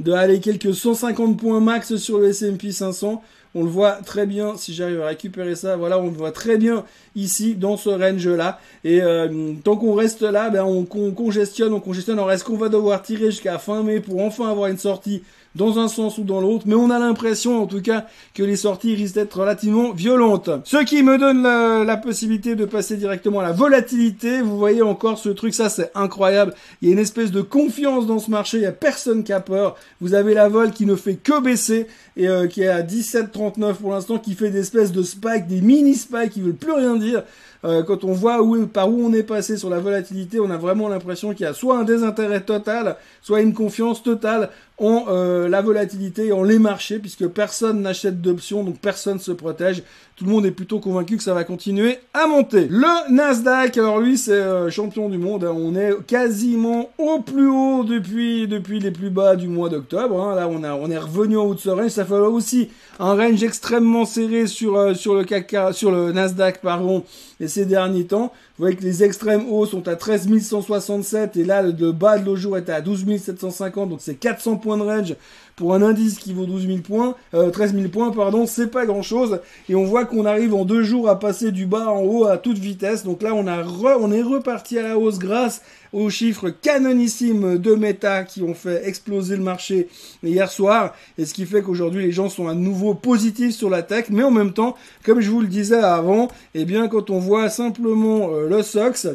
de 0.00 0.12
aller 0.12 0.40
quelques 0.40 0.74
150 0.74 1.38
points 1.38 1.60
max 1.60 1.96
sur 1.96 2.20
le 2.20 2.28
S&P 2.28 2.72
500. 2.72 3.22
On 3.54 3.62
le 3.62 3.68
voit 3.68 3.92
très 3.92 4.26
bien, 4.26 4.56
si 4.56 4.74
j'arrive 4.74 5.00
à 5.02 5.06
récupérer 5.06 5.54
ça, 5.54 5.76
voilà, 5.76 5.98
on 5.98 6.06
le 6.06 6.16
voit 6.16 6.32
très 6.32 6.56
bien 6.58 6.84
ici, 7.14 7.54
dans 7.54 7.76
ce 7.76 7.88
range-là. 7.88 8.58
Et 8.82 9.00
euh, 9.02 9.52
tant 9.62 9.76
qu'on 9.76 9.94
reste 9.94 10.22
là, 10.22 10.50
ben, 10.50 10.64
on, 10.64 10.86
on, 10.90 11.10
congestionne, 11.12 11.72
on 11.72 11.80
congestionne. 11.80 12.18
Alors, 12.18 12.32
est-ce 12.32 12.44
qu'on 12.44 12.56
va 12.56 12.68
devoir 12.68 13.02
tirer 13.02 13.26
jusqu'à 13.26 13.58
fin 13.58 13.82
mai 13.82 14.00
pour 14.00 14.20
enfin 14.20 14.50
avoir 14.50 14.68
une 14.68 14.78
sortie 14.78 15.22
dans 15.54 15.78
un 15.78 15.88
sens 15.88 16.18
ou 16.18 16.24
dans 16.24 16.40
l'autre, 16.40 16.64
mais 16.66 16.74
on 16.74 16.90
a 16.90 16.98
l'impression 16.98 17.62
en 17.62 17.66
tout 17.66 17.80
cas 17.80 18.06
que 18.34 18.42
les 18.42 18.56
sorties 18.56 18.94
risquent 18.94 19.14
d'être 19.14 19.38
relativement 19.38 19.92
violentes. 19.92 20.50
Ce 20.64 20.82
qui 20.84 21.02
me 21.02 21.18
donne 21.18 21.42
la, 21.42 21.96
possibilité 21.96 22.56
de 22.56 22.64
passer 22.64 22.96
directement 22.96 23.40
à 23.40 23.44
la 23.44 23.52
volatilité. 23.52 24.42
Vous 24.42 24.58
voyez 24.58 24.82
encore 24.82 25.18
ce 25.18 25.28
truc, 25.28 25.54
ça 25.54 25.68
c'est 25.68 25.90
incroyable. 25.94 26.54
Il 26.82 26.88
y 26.88 26.90
a 26.90 26.94
une 26.94 27.00
espèce 27.00 27.30
de 27.30 27.40
confiance 27.40 28.06
dans 28.06 28.18
ce 28.18 28.30
marché, 28.30 28.58
il 28.58 28.62
y 28.64 28.66
a 28.66 28.72
personne 28.72 29.22
qui 29.22 29.32
a 29.32 29.40
peur. 29.40 29.76
Vous 30.00 30.14
avez 30.14 30.34
la 30.34 30.48
vol 30.48 30.72
qui 30.72 30.86
ne 30.86 30.96
fait 30.96 31.14
que 31.14 31.40
baisser 31.40 31.86
et 32.16 32.28
euh, 32.28 32.46
qui 32.46 32.62
est 32.62 32.68
à 32.68 32.82
17,39 32.82 33.74
pour 33.74 33.92
l'instant, 33.92 34.18
qui 34.18 34.34
fait 34.34 34.50
des 34.50 34.60
espèces 34.60 34.92
de 34.92 35.02
spikes, 35.02 35.46
des 35.46 35.60
mini 35.60 35.94
spikes 35.94 36.30
qui 36.30 36.40
veulent 36.40 36.54
plus 36.54 36.72
rien 36.72 36.96
dire. 36.96 37.22
Euh, 37.64 37.82
quand 37.82 38.04
on 38.04 38.12
voit 38.12 38.42
où, 38.42 38.66
par 38.66 38.90
où 38.90 39.06
on 39.06 39.12
est 39.12 39.22
passé 39.22 39.56
sur 39.56 39.70
la 39.70 39.78
volatilité, 39.78 40.38
on 40.38 40.50
a 40.50 40.58
vraiment 40.58 40.88
l'impression 40.88 41.32
qu'il 41.32 41.46
y 41.46 41.48
a 41.48 41.54
soit 41.54 41.78
un 41.78 41.84
désintérêt 41.84 42.42
total, 42.42 42.96
soit 43.22 43.40
une 43.40 43.54
confiance 43.54 44.02
totale 44.02 44.50
en 44.76 45.04
euh, 45.08 45.48
la 45.48 45.62
volatilité, 45.62 46.32
en 46.32 46.42
les 46.42 46.58
marchés, 46.58 46.98
puisque 46.98 47.28
personne 47.28 47.82
n'achète 47.82 48.20
d'options, 48.20 48.64
donc 48.64 48.80
personne 48.80 49.20
se 49.20 49.30
protège. 49.30 49.82
Tout 50.16 50.24
le 50.24 50.30
monde 50.30 50.46
est 50.46 50.50
plutôt 50.50 50.78
convaincu 50.78 51.16
que 51.16 51.22
ça 51.22 51.34
va 51.34 51.44
continuer 51.44 51.98
à 52.12 52.26
monter. 52.26 52.66
Le 52.68 53.12
Nasdaq, 53.12 53.78
alors 53.78 54.00
lui, 54.00 54.18
c'est 54.18 54.32
euh, 54.32 54.70
champion 54.70 55.08
du 55.08 55.18
monde. 55.18 55.44
Hein. 55.44 55.54
On 55.56 55.74
est 55.76 55.92
quasiment 56.06 56.90
au 56.98 57.20
plus 57.20 57.48
haut 57.48 57.84
depuis 57.84 58.46
depuis 58.46 58.78
les 58.80 58.90
plus 58.90 59.10
bas 59.10 59.36
du 59.36 59.48
mois 59.48 59.68
d'octobre. 59.68 60.20
Hein. 60.20 60.34
Là, 60.34 60.48
on 60.48 60.62
a 60.64 60.74
on 60.74 60.90
est 60.90 60.98
revenu 60.98 61.36
en 61.36 61.44
haut 61.44 61.54
de 61.54 61.60
ce 61.60 61.70
range. 61.70 61.90
Ça 61.90 62.04
fait 62.04 62.14
aussi 62.14 62.68
un 62.98 63.14
range 63.14 63.42
extrêmement 63.42 64.04
serré 64.04 64.46
sur 64.46 64.76
euh, 64.76 64.94
sur 64.94 65.14
le 65.14 65.24
sur 65.72 65.90
le 65.90 66.12
Nasdaq, 66.12 66.60
pardon, 66.60 67.04
et 67.40 67.48
ces 67.48 67.66
derniers 67.66 68.06
temps. 68.06 68.32
Vous 68.56 68.62
voyez 68.62 68.76
que 68.76 68.84
les 68.84 69.02
extrêmes 69.02 69.50
hauts 69.50 69.66
sont 69.66 69.88
à 69.88 69.96
13 69.96 70.28
167 70.40 71.36
et 71.36 71.42
là 71.42 71.60
le 71.60 71.90
bas 71.90 72.18
de 72.18 72.24
l'eau 72.24 72.56
était 72.56 72.70
à 72.70 72.80
12 72.80 73.04
750 73.18 73.88
donc 73.88 73.98
c'est 74.00 74.14
400 74.14 74.58
points 74.58 74.78
de 74.78 74.82
range 74.82 75.16
pour 75.56 75.74
un 75.74 75.82
indice 75.82 76.18
qui 76.18 76.32
vaut 76.32 76.46
12 76.46 76.66
000 76.66 76.78
points, 76.78 77.16
euh, 77.34 77.50
13 77.50 77.74
000 77.74 77.88
points 77.88 78.12
pardon, 78.12 78.46
c'est 78.46 78.68
pas 78.68 78.86
grand 78.86 79.02
chose 79.02 79.40
et 79.68 79.74
on 79.74 79.82
voit 79.82 80.04
qu'on 80.04 80.24
arrive 80.24 80.54
en 80.54 80.64
deux 80.64 80.84
jours 80.84 81.08
à 81.08 81.18
passer 81.18 81.50
du 81.50 81.66
bas 81.66 81.88
en 81.88 82.02
haut 82.02 82.26
à 82.26 82.38
toute 82.38 82.58
vitesse 82.58 83.02
donc 83.02 83.22
là 83.22 83.34
on 83.34 83.48
a 83.48 83.64
on 83.98 84.12
est 84.12 84.22
reparti 84.22 84.78
à 84.78 84.82
la 84.82 84.98
hausse 84.98 85.18
grâce 85.18 85.60
aux 85.94 86.10
chiffres 86.10 86.50
canonissimes 86.50 87.56
de 87.56 87.74
Meta 87.74 88.24
qui 88.24 88.42
ont 88.42 88.52
fait 88.52 88.86
exploser 88.86 89.36
le 89.36 89.42
marché 89.42 89.88
hier 90.24 90.50
soir. 90.50 90.92
Et 91.18 91.24
ce 91.24 91.32
qui 91.32 91.46
fait 91.46 91.62
qu'aujourd'hui, 91.62 92.02
les 92.02 92.10
gens 92.10 92.28
sont 92.28 92.48
à 92.48 92.54
nouveau 92.54 92.94
positifs 92.94 93.54
sur 93.54 93.70
la 93.70 93.82
tech. 93.82 94.06
Mais 94.10 94.24
en 94.24 94.32
même 94.32 94.52
temps, 94.52 94.74
comme 95.04 95.20
je 95.20 95.30
vous 95.30 95.40
le 95.40 95.46
disais 95.46 95.76
avant, 95.76 96.28
eh 96.54 96.64
bien, 96.64 96.88
quand 96.88 97.10
on 97.10 97.20
voit 97.20 97.48
simplement 97.48 98.30
euh, 98.32 98.43
le 98.48 98.62
SOX, 98.62 99.08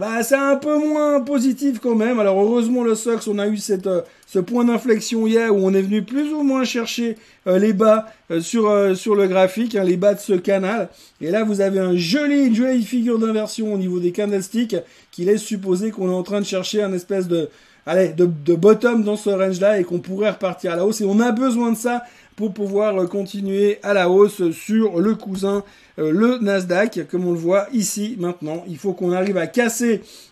bah, 0.00 0.24
c'est 0.24 0.34
un 0.34 0.56
peu 0.56 0.76
moins 0.76 1.20
positif 1.20 1.78
quand 1.78 1.94
même. 1.94 2.18
Alors 2.18 2.40
heureusement 2.40 2.82
le 2.82 2.96
SOX, 2.96 3.28
on 3.28 3.38
a 3.38 3.46
eu 3.46 3.58
cette, 3.58 3.86
euh, 3.86 4.02
ce 4.26 4.40
point 4.40 4.64
d'inflexion 4.64 5.24
hier 5.24 5.54
où 5.54 5.58
on 5.64 5.72
est 5.72 5.82
venu 5.82 6.02
plus 6.02 6.32
ou 6.32 6.42
moins 6.42 6.64
chercher 6.64 7.16
euh, 7.46 7.60
les 7.60 7.72
bas 7.72 8.06
euh, 8.32 8.40
sur, 8.40 8.96
sur 8.96 9.14
le 9.14 9.28
graphique, 9.28 9.76
hein, 9.76 9.84
les 9.84 9.96
bas 9.96 10.14
de 10.14 10.18
ce 10.18 10.32
canal. 10.32 10.88
Et 11.20 11.30
là 11.30 11.44
vous 11.44 11.60
avez 11.60 11.78
un 11.78 11.96
joli, 11.96 12.46
une 12.46 12.56
jolie 12.56 12.82
figure 12.82 13.20
d'inversion 13.20 13.72
au 13.72 13.78
niveau 13.78 14.00
des 14.00 14.10
candlesticks 14.10 14.76
qui 15.12 15.24
laisse 15.24 15.42
supposer 15.42 15.92
qu'on 15.92 16.10
est 16.10 16.14
en 16.14 16.24
train 16.24 16.40
de 16.40 16.46
chercher 16.46 16.82
un 16.82 16.92
espèce 16.92 17.28
de, 17.28 17.48
allez, 17.86 18.08
de, 18.08 18.26
de 18.44 18.54
bottom 18.56 19.04
dans 19.04 19.16
ce 19.16 19.30
range-là 19.30 19.78
et 19.78 19.84
qu'on 19.84 20.00
pourrait 20.00 20.30
repartir 20.30 20.72
à 20.72 20.76
la 20.76 20.84
hausse. 20.84 21.02
Et 21.02 21.04
on 21.04 21.20
a 21.20 21.30
besoin 21.30 21.70
de 21.70 21.76
ça 21.76 22.02
pour 22.34 22.52
pouvoir 22.52 23.08
continuer 23.08 23.78
à 23.84 23.94
la 23.94 24.10
hausse 24.10 24.50
sur 24.50 24.98
le 24.98 25.14
cousin, 25.14 25.62
le 25.96 26.38
Nasdaq, 26.38 27.06
comme 27.08 27.28
on 27.28 27.32
le 27.32 27.38
voit 27.38 27.68
ici 27.72 28.16
maintenant. 28.18 28.64
Il 28.66 28.76
faut 28.76 28.92
qu'on 28.92 29.12
arrive 29.12 29.36
à 29.36 29.46
casser 29.46 29.83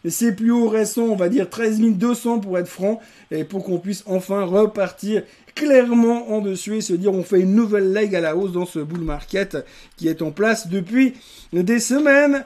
ces 0.09 0.33
plus 0.33 0.53
hauts 0.53 0.69
récents, 0.69 1.05
on 1.05 1.17
va 1.17 1.29
dire 1.29 1.49
13 1.49 1.81
200 1.81 2.41
pour 2.41 2.59
être 2.59 2.69
franc, 2.69 3.01
et 3.31 3.45
pour 3.45 3.65
qu'on 3.65 3.79
puisse 3.79 4.05
enfin 4.07 4.45
repartir 4.45 5.23
clairement 5.55 6.31
en 6.33 6.41
dessus 6.41 6.77
et 6.77 6.81
se 6.81 6.95
dire 6.95 7.13
on 7.13 7.23
fait 7.23 7.41
une 7.41 7.55
nouvelle 7.55 7.93
leg 7.93 8.15
à 8.15 8.21
la 8.21 8.37
hausse 8.37 8.53
dans 8.53 8.67
ce 8.67 8.79
bull 8.79 9.03
market 9.03 9.59
qui 9.97 10.09
est 10.09 10.23
en 10.23 10.31
place 10.31 10.69
depuis 10.69 11.15
des 11.53 11.79
semaines 11.79 12.45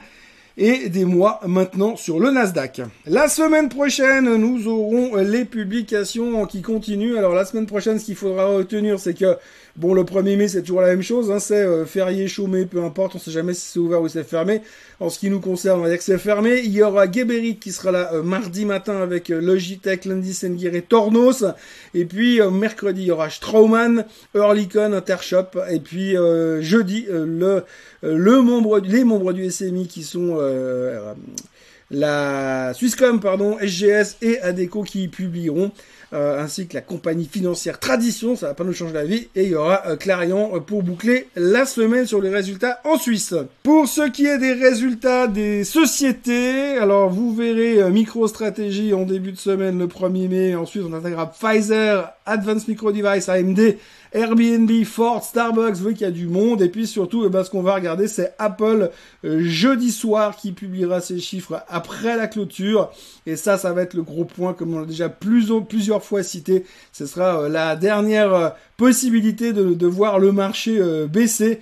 et 0.58 0.88
des 0.88 1.04
mois 1.04 1.40
maintenant 1.46 1.96
sur 1.96 2.18
le 2.18 2.30
Nasdaq. 2.30 2.80
La 3.04 3.28
semaine 3.28 3.68
prochaine, 3.68 4.36
nous 4.36 4.66
aurons 4.68 5.16
les 5.16 5.44
publications 5.44 6.46
qui 6.46 6.62
continuent. 6.62 7.16
Alors 7.16 7.34
la 7.34 7.44
semaine 7.44 7.66
prochaine, 7.66 7.98
ce 7.98 8.06
qu'il 8.06 8.16
faudra 8.16 8.46
retenir, 8.46 8.98
c'est 8.98 9.14
que 9.14 9.36
Bon, 9.76 9.92
le 9.92 10.04
1er 10.04 10.38
mai, 10.38 10.48
c'est 10.48 10.62
toujours 10.62 10.80
la 10.80 10.88
même 10.88 11.02
chose, 11.02 11.30
hein, 11.30 11.38
c'est 11.38 11.60
euh, 11.60 11.84
férié, 11.84 12.28
chômé, 12.28 12.64
peu 12.64 12.82
importe, 12.82 13.14
on 13.14 13.18
sait 13.18 13.30
jamais 13.30 13.52
si 13.52 13.72
c'est 13.72 13.78
ouvert 13.78 14.00
ou 14.00 14.08
c'est 14.08 14.24
fermé. 14.24 14.62
En 15.00 15.10
ce 15.10 15.18
qui 15.18 15.28
nous 15.28 15.38
concerne, 15.38 15.80
on 15.80 15.82
va 15.82 15.90
dire 15.90 15.98
que 15.98 16.04
c'est 16.04 16.16
fermé. 16.16 16.62
Il 16.64 16.72
y 16.72 16.82
aura 16.82 17.10
Geberit 17.12 17.58
qui 17.58 17.72
sera 17.72 17.90
là 17.92 18.10
euh, 18.14 18.22
mardi 18.22 18.64
matin 18.64 19.02
avec 19.02 19.28
euh, 19.28 19.38
Logitech, 19.38 20.06
Landis 20.06 20.40
et 20.44 20.80
Tornos. 20.80 21.44
Et 21.92 22.06
puis 22.06 22.40
mercredi, 22.50 23.02
il 23.02 23.06
y 23.08 23.10
aura 23.10 23.28
Straumann, 23.28 24.06
Earlycon, 24.34 24.94
Intershop. 24.94 25.58
Et 25.70 25.80
puis 25.80 26.14
jeudi, 26.60 27.06
le, 27.10 27.64
le 28.02 28.42
membre, 28.42 28.78
les 28.80 29.04
membres 29.04 29.34
du 29.34 29.50
SMI 29.50 29.86
qui 29.88 30.02
sont 30.04 30.38
la 31.90 32.72
Swisscom, 32.74 33.20
pardon, 33.20 33.58
SGS 33.60 34.16
et 34.22 34.40
Adeco 34.40 34.82
qui 34.82 35.08
publieront 35.08 35.70
euh, 36.16 36.42
ainsi 36.42 36.66
que 36.66 36.74
la 36.74 36.80
compagnie 36.80 37.28
financière 37.30 37.78
Tradition, 37.78 38.34
ça 38.36 38.48
va 38.48 38.54
pas 38.54 38.64
nous 38.64 38.72
changer 38.72 38.94
la 38.94 39.04
vie, 39.04 39.28
et 39.34 39.44
il 39.44 39.50
y 39.50 39.54
aura 39.54 39.86
euh, 39.86 39.96
Clarion 39.96 40.60
pour 40.60 40.82
boucler 40.82 41.28
la 41.36 41.66
semaine 41.66 42.06
sur 42.06 42.20
les 42.20 42.30
résultats 42.30 42.80
en 42.84 42.98
Suisse. 42.98 43.34
Pour 43.62 43.86
ce 43.86 44.08
qui 44.08 44.26
est 44.26 44.38
des 44.38 44.52
résultats 44.52 45.26
des 45.26 45.62
sociétés, 45.64 46.78
alors 46.78 47.10
vous 47.10 47.34
verrez 47.34 47.88
MicroStratégie 47.90 48.94
en 48.94 49.02
début 49.02 49.32
de 49.32 49.38
semaine 49.38 49.78
le 49.78 49.86
1er 49.86 50.28
mai, 50.28 50.54
ensuite 50.54 50.84
on 50.88 50.92
intégrera 50.92 51.30
Pfizer, 51.30 52.12
Advanced 52.24 52.68
Micro 52.68 52.90
Device, 52.90 53.28
AMD, 53.28 53.76
Airbnb, 54.12 54.70
Ford, 54.84 55.22
Starbucks, 55.22 55.74
vous 55.74 55.82
voyez 55.82 55.96
qu'il 55.96 56.06
y 56.06 56.08
a 56.08 56.12
du 56.12 56.26
monde. 56.26 56.62
Et 56.62 56.68
puis 56.68 56.86
surtout, 56.86 57.24
eh 57.26 57.28
ben, 57.28 57.44
ce 57.44 57.50
qu'on 57.50 57.62
va 57.62 57.74
regarder, 57.74 58.08
c'est 58.08 58.34
Apple 58.38 58.90
euh, 59.24 59.40
jeudi 59.42 59.90
soir 59.90 60.36
qui 60.36 60.52
publiera 60.52 61.00
ses 61.00 61.18
chiffres 61.18 61.62
après 61.68 62.16
la 62.16 62.26
clôture. 62.26 62.90
Et 63.26 63.36
ça, 63.36 63.58
ça 63.58 63.72
va 63.72 63.82
être 63.82 63.94
le 63.94 64.02
gros 64.02 64.24
point, 64.24 64.54
comme 64.54 64.74
on 64.74 64.80
l'a 64.80 64.86
déjà 64.86 65.08
plusieurs 65.08 66.02
fois 66.02 66.22
cité. 66.22 66.64
Ce 66.92 67.06
sera 67.06 67.42
euh, 67.42 67.48
la 67.48 67.76
dernière 67.76 68.34
euh, 68.34 68.48
possibilité 68.76 69.52
de, 69.52 69.74
de, 69.74 69.86
voir 69.86 70.18
le 70.18 70.32
marché 70.32 70.78
baisser 71.08 71.60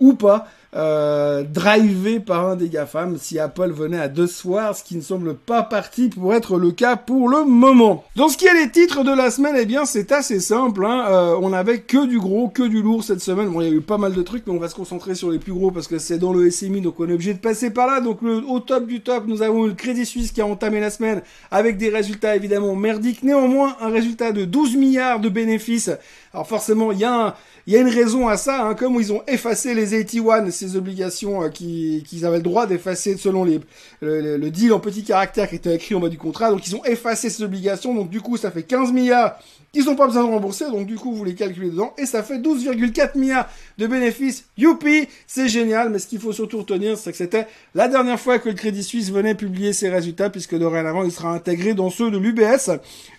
ou 0.00 0.14
pas 0.14 0.48
euh, 0.76 1.42
drivé 1.42 2.20
par 2.20 2.46
un 2.46 2.54
des 2.54 2.68
GAFAM 2.68 3.16
si 3.18 3.38
Apple 3.38 3.72
venait 3.72 3.98
à 3.98 4.08
deux 4.08 4.26
soirs, 4.26 4.76
ce 4.76 4.84
qui 4.84 4.94
ne 4.96 5.00
semble 5.00 5.34
pas 5.34 5.62
parti 5.62 6.10
pour 6.10 6.34
être 6.34 6.58
le 6.58 6.70
cas 6.70 6.96
pour 6.96 7.30
le 7.30 7.44
moment. 7.44 8.04
Dans 8.14 8.28
ce 8.28 8.36
qui 8.36 8.46
est 8.46 8.66
des 8.66 8.70
titres 8.70 9.02
de 9.02 9.10
la 9.10 9.30
semaine, 9.30 9.56
eh 9.58 9.64
bien 9.64 9.86
c'est 9.86 10.12
assez 10.12 10.38
simple. 10.38 10.84
Hein. 10.84 11.06
Euh, 11.08 11.38
on 11.40 11.54
avait 11.54 11.80
que 11.80 12.06
du 12.06 12.18
gros, 12.18 12.48
que 12.48 12.62
du 12.62 12.82
lourd 12.82 13.04
cette 13.04 13.20
semaine. 13.20 13.48
Bon, 13.48 13.62
il 13.62 13.68
y 13.68 13.70
a 13.70 13.74
eu 13.74 13.80
pas 13.80 13.96
mal 13.96 14.12
de 14.12 14.20
trucs, 14.20 14.46
mais 14.46 14.52
on 14.52 14.58
va 14.58 14.68
se 14.68 14.74
concentrer 14.74 15.14
sur 15.14 15.30
les 15.30 15.38
plus 15.38 15.54
gros 15.54 15.70
parce 15.70 15.88
que 15.88 15.98
c'est 15.98 16.18
dans 16.18 16.34
le 16.34 16.50
SMI, 16.50 16.82
donc 16.82 17.00
on 17.00 17.08
est 17.08 17.14
obligé 17.14 17.32
de 17.32 17.38
passer 17.38 17.70
par 17.70 17.86
là. 17.86 18.00
Donc 18.02 18.20
le, 18.20 18.44
au 18.46 18.60
top 18.60 18.86
du 18.86 19.00
top, 19.00 19.24
nous 19.26 19.40
avons 19.40 19.64
le 19.64 19.72
Crédit 19.72 20.04
Suisse 20.04 20.30
qui 20.30 20.42
a 20.42 20.46
entamé 20.46 20.80
la 20.80 20.90
semaine 20.90 21.22
avec 21.50 21.78
des 21.78 21.88
résultats 21.88 22.36
évidemment 22.36 22.76
merdiques. 22.76 23.22
Néanmoins, 23.22 23.76
un 23.80 23.88
résultat 23.88 24.32
de 24.32 24.44
12 24.44 24.76
milliards 24.76 25.20
de 25.20 25.30
bénéfices. 25.30 25.90
Alors 26.36 26.46
forcément, 26.46 26.92
il 26.92 26.98
y 26.98 27.04
a 27.06 27.34
une 27.66 27.88
raison 27.88 28.28
à 28.28 28.36
ça, 28.36 28.66
hein, 28.66 28.74
comme 28.74 28.96
ils 28.96 29.10
ont 29.10 29.22
effacé 29.26 29.72
les 29.72 29.98
81, 29.98 30.50
ces 30.50 30.76
obligations 30.76 31.42
euh, 31.42 31.48
qu'ils 31.48 32.26
avaient 32.26 32.36
le 32.36 32.42
droit 32.42 32.66
d'effacer 32.66 33.16
selon 33.16 33.42
les, 33.42 33.58
le, 34.02 34.36
le, 34.36 34.50
deal 34.50 34.74
en 34.74 34.78
petit 34.78 35.02
caractère 35.02 35.48
qui 35.48 35.54
était 35.54 35.74
écrit 35.74 35.94
en 35.94 36.00
bas 36.00 36.10
du 36.10 36.18
contrat. 36.18 36.50
Donc 36.50 36.66
ils 36.66 36.76
ont 36.76 36.84
effacé 36.84 37.30
ces 37.30 37.42
obligations. 37.42 37.94
Donc 37.94 38.10
du 38.10 38.20
coup, 38.20 38.36
ça 38.36 38.50
fait 38.50 38.64
15 38.64 38.92
milliards 38.92 39.38
ils 39.76 39.84
n'ont 39.84 39.94
pas 39.94 40.06
besoin 40.06 40.24
de 40.24 40.30
rembourser, 40.30 40.64
donc 40.70 40.86
du 40.86 40.96
coup, 40.96 41.12
vous 41.12 41.22
les 41.22 41.34
calculez 41.34 41.68
dedans, 41.68 41.92
et 41.98 42.06
ça 42.06 42.22
fait 42.22 42.38
12,4 42.38 43.18
milliards 43.18 43.48
de 43.76 43.86
bénéfices. 43.86 44.44
Youpi, 44.56 45.06
c'est 45.26 45.48
génial, 45.48 45.90
mais 45.90 45.98
ce 45.98 46.06
qu'il 46.06 46.18
faut 46.18 46.32
surtout 46.32 46.58
retenir, 46.58 46.96
c'est 46.96 47.10
que 47.10 47.16
c'était 47.18 47.46
la 47.74 47.86
dernière 47.86 48.18
fois 48.18 48.38
que 48.38 48.48
le 48.48 48.54
Crédit 48.54 48.82
Suisse 48.82 49.12
venait 49.12 49.34
publier 49.34 49.74
ses 49.74 49.90
résultats, 49.90 50.30
puisque 50.30 50.56
dorénavant, 50.56 51.04
il 51.04 51.12
sera 51.12 51.32
intégré 51.32 51.74
dans 51.74 51.90
ceux 51.90 52.10
de 52.10 52.16
l'UBS. 52.16 52.70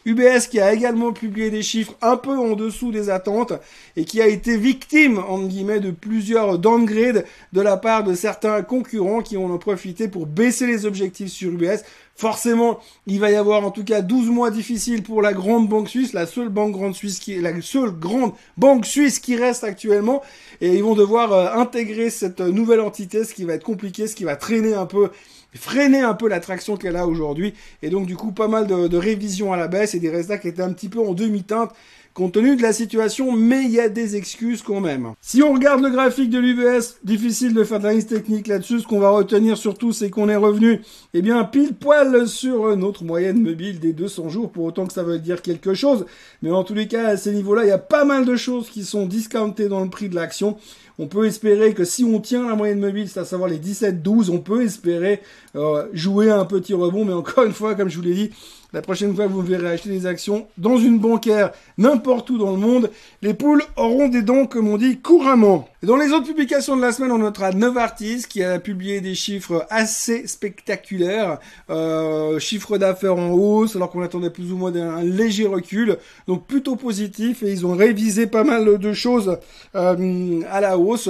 UBS 0.06 0.48
qui 0.50 0.60
a 0.60 0.74
également 0.74 1.14
publié 1.14 1.52
des 1.52 1.62
chiffres 1.62 1.94
un 2.02 2.18
peu 2.18 2.36
en 2.36 2.56
dessous 2.56 2.92
des 2.92 3.10
attentes, 3.12 3.54
et 3.96 4.04
qui 4.04 4.20
a 4.20 4.28
été 4.28 4.58
victime, 4.58 5.20
en 5.20 5.44
guillemets, 5.44 5.80
de 5.80 5.92
plusieurs 5.92 6.58
downgrades 6.58 7.26
de 7.54 7.62
la 7.62 7.78
part 7.78 8.04
de 8.04 8.16
certains 8.16 8.64
concurrents 8.64 9.22
qui 9.22 9.38
ont 9.38 9.56
profité 9.60 10.08
pour 10.08 10.26
baisser 10.26 10.66
les 10.66 10.86
objectifs 10.86 11.32
sur 11.32 11.52
UBS. 11.52 11.84
Forcément, 12.18 12.80
il 13.06 13.20
va 13.20 13.30
y 13.30 13.36
avoir 13.36 13.64
en 13.64 13.70
tout 13.70 13.84
cas 13.84 14.02
12 14.02 14.32
mois 14.32 14.50
difficiles 14.50 15.04
pour 15.04 15.22
la 15.22 15.34
grande 15.34 15.70
banque 15.70 15.88
suisse, 15.88 16.14
la 16.14 16.26
seule 16.26 16.50
banque 16.50 16.72
grande 16.72 16.96
suisse 16.96 17.20
qui 17.20 17.34
est 17.34 17.42
la 17.42 17.62
seule 17.62 17.92
grande 17.92 18.34
banque 18.58 18.88
suisse 18.88 19.20
qui 19.20 19.36
reste 19.36 19.64
actuellement. 19.64 20.24
Et 20.60 20.74
ils 20.76 20.84
vont 20.84 20.96
devoir 20.96 21.32
euh, 21.32 21.54
intégrer 21.54 22.10
cette 22.10 22.40
nouvelle 22.40 22.82
entité, 22.82 23.24
ce 23.24 23.36
qui 23.36 23.44
va 23.44 23.54
être 23.54 23.64
compliqué, 23.64 24.08
ce 24.08 24.16
qui 24.16 24.24
va 24.24 24.36
traîner 24.36 24.74
un 24.74 24.88
peu 24.88 25.12
freiner 25.54 26.02
un 26.02 26.14
peu 26.16 26.28
l'attraction 26.28 26.76
qu'elle 26.76 26.96
a 26.96 27.06
aujourd'hui. 27.06 27.54
Et 27.84 27.90
donc, 27.90 28.08
du 28.08 28.16
coup, 28.16 28.32
pas 28.32 28.48
mal 28.48 28.66
de, 28.66 28.88
de 28.88 28.98
révisions 28.98 29.54
à 29.54 29.58
la 29.58 29.68
baisse 29.68 29.94
et 29.94 30.00
des 30.00 30.10
résultats 30.10 30.40
qui 30.40 30.48
étaient 30.48 30.62
un 30.62 30.74
petit 30.74 30.90
peu 30.90 31.00
en 31.00 31.14
demi-teinte 31.14 31.72
compte 32.18 32.34
tenu 32.34 32.56
de 32.56 32.64
la 32.64 32.74
situation, 32.74 33.32
mais 33.32 33.66
il 33.66 33.70
y 33.70 33.80
a 33.80 33.90
des 33.90 34.16
excuses 34.16 34.64
quand 34.64 34.82
même. 34.82 35.14
Si 35.22 35.44
on 35.44 35.54
regarde 35.54 35.84
le 35.84 35.92
graphique 35.92 36.32
de 36.32 36.40
l'UBS, 36.40 36.96
difficile 37.04 37.54
de 37.54 37.64
faire 37.64 37.78
de 37.78 37.84
l'analyse 37.84 38.08
technique 38.08 38.48
là-dessus, 38.48 38.80
ce 38.80 38.88
qu'on 38.88 39.00
va 39.00 39.12
retenir 39.12 39.56
surtout, 39.56 39.94
c'est 39.94 40.10
qu'on 40.10 40.28
est 40.28 40.36
revenu, 40.36 40.82
eh 41.14 41.22
bien, 41.22 41.44
pile 41.44 41.76
poil 41.76 42.28
sur 42.28 42.76
notre 42.76 43.04
moyenne 43.04 43.40
mobile 43.40 43.80
des 43.80 43.94
200 43.94 44.30
jours, 44.30 44.52
pour 44.52 44.66
autant 44.66 44.88
que 44.88 44.94
ça 44.94 45.04
veut 45.04 45.20
dire 45.20 45.44
quelque 45.44 45.76
chose. 45.76 46.08
Mais 46.42 46.50
en 46.50 46.64
tous 46.64 46.74
les 46.74 46.88
cas, 46.88 47.08
à 47.08 47.18
ces 47.18 47.34
niveaux-là, 47.34 47.66
il 47.66 47.70
y 47.70 47.72
a 47.72 47.78
pas 47.78 48.04
mal 48.04 48.26
de 48.26 48.36
choses 48.36 48.68
qui 48.68 48.84
sont 48.84 49.06
discountées 49.06 49.70
dans 49.70 49.84
le 49.84 49.92
prix 49.92 50.10
de 50.10 50.16
l'action. 50.16 50.58
On 50.98 51.06
peut 51.06 51.28
espérer 51.28 51.76
que 51.76 51.84
si 51.84 52.04
on 52.04 52.20
tient 52.20 52.48
la 52.48 52.56
moyenne 52.56 52.80
mobile, 52.80 53.08
c'est 53.08 53.20
à 53.20 53.26
savoir 53.26 53.48
les 53.48 53.60
17-12, 53.60 54.32
on 54.32 54.40
peut 54.40 54.64
espérer 54.64 55.22
euh, 55.56 55.86
jouer 55.94 56.32
un 56.32 56.46
petit 56.46 56.74
rebond. 56.74 57.06
Mais 57.06 57.14
encore 57.14 57.44
une 57.44 57.54
fois, 57.54 57.76
comme 57.76 57.90
je 57.90 57.98
vous 57.98 58.02
l'ai 58.02 58.16
dit, 58.16 58.32
la 58.78 58.84
prochaine 58.84 59.16
fois 59.16 59.26
vous 59.26 59.42
verrez 59.42 59.72
acheter 59.72 59.90
des 59.90 60.06
actions 60.06 60.46
dans 60.60 60.78
une 60.78 61.00
bancaire 61.00 61.52
n'importe 61.80 62.30
où 62.30 62.38
dans 62.38 62.52
le 62.52 62.58
monde, 62.58 62.92
les 63.24 63.34
poules 63.34 63.64
auront 63.76 64.08
des 64.08 64.22
dents, 64.22 64.46
comme 64.46 64.68
on 64.68 64.78
dit 64.78 65.00
couramment. 65.00 65.68
Dans 65.82 65.96
les 65.96 66.12
autres 66.12 66.28
publications 66.28 66.78
de 66.78 66.84
la 66.84 66.92
semaine, 66.92 67.12
on 67.12 67.18
notera 67.18 67.54
Novartis 67.54 68.26
qui 68.30 68.44
a 68.44 68.60
publié 68.60 69.02
des 69.02 69.16
chiffres 69.16 69.66
assez 69.72 70.28
spectaculaires, 70.28 71.40
euh, 71.72 72.38
chiffre 72.38 72.78
d'affaires 72.78 73.16
en 73.16 73.32
hausse, 73.32 73.76
alors 73.76 73.90
qu'on 73.90 74.04
attendait 74.04 74.30
plus 74.30 74.52
ou 74.52 74.58
moins 74.58 74.76
un 74.76 75.02
léger 75.02 75.48
recul, 75.48 75.98
donc 76.28 76.46
plutôt 76.46 76.76
positif, 76.76 77.42
et 77.42 77.52
ils 77.52 77.66
ont 77.66 77.76
révisé 77.76 78.28
pas 78.28 78.44
mal 78.44 78.78
de 78.78 78.94
choses 78.94 79.40
euh, 79.74 80.42
à 80.52 80.62
la 80.62 80.78
hausse. 80.78 81.10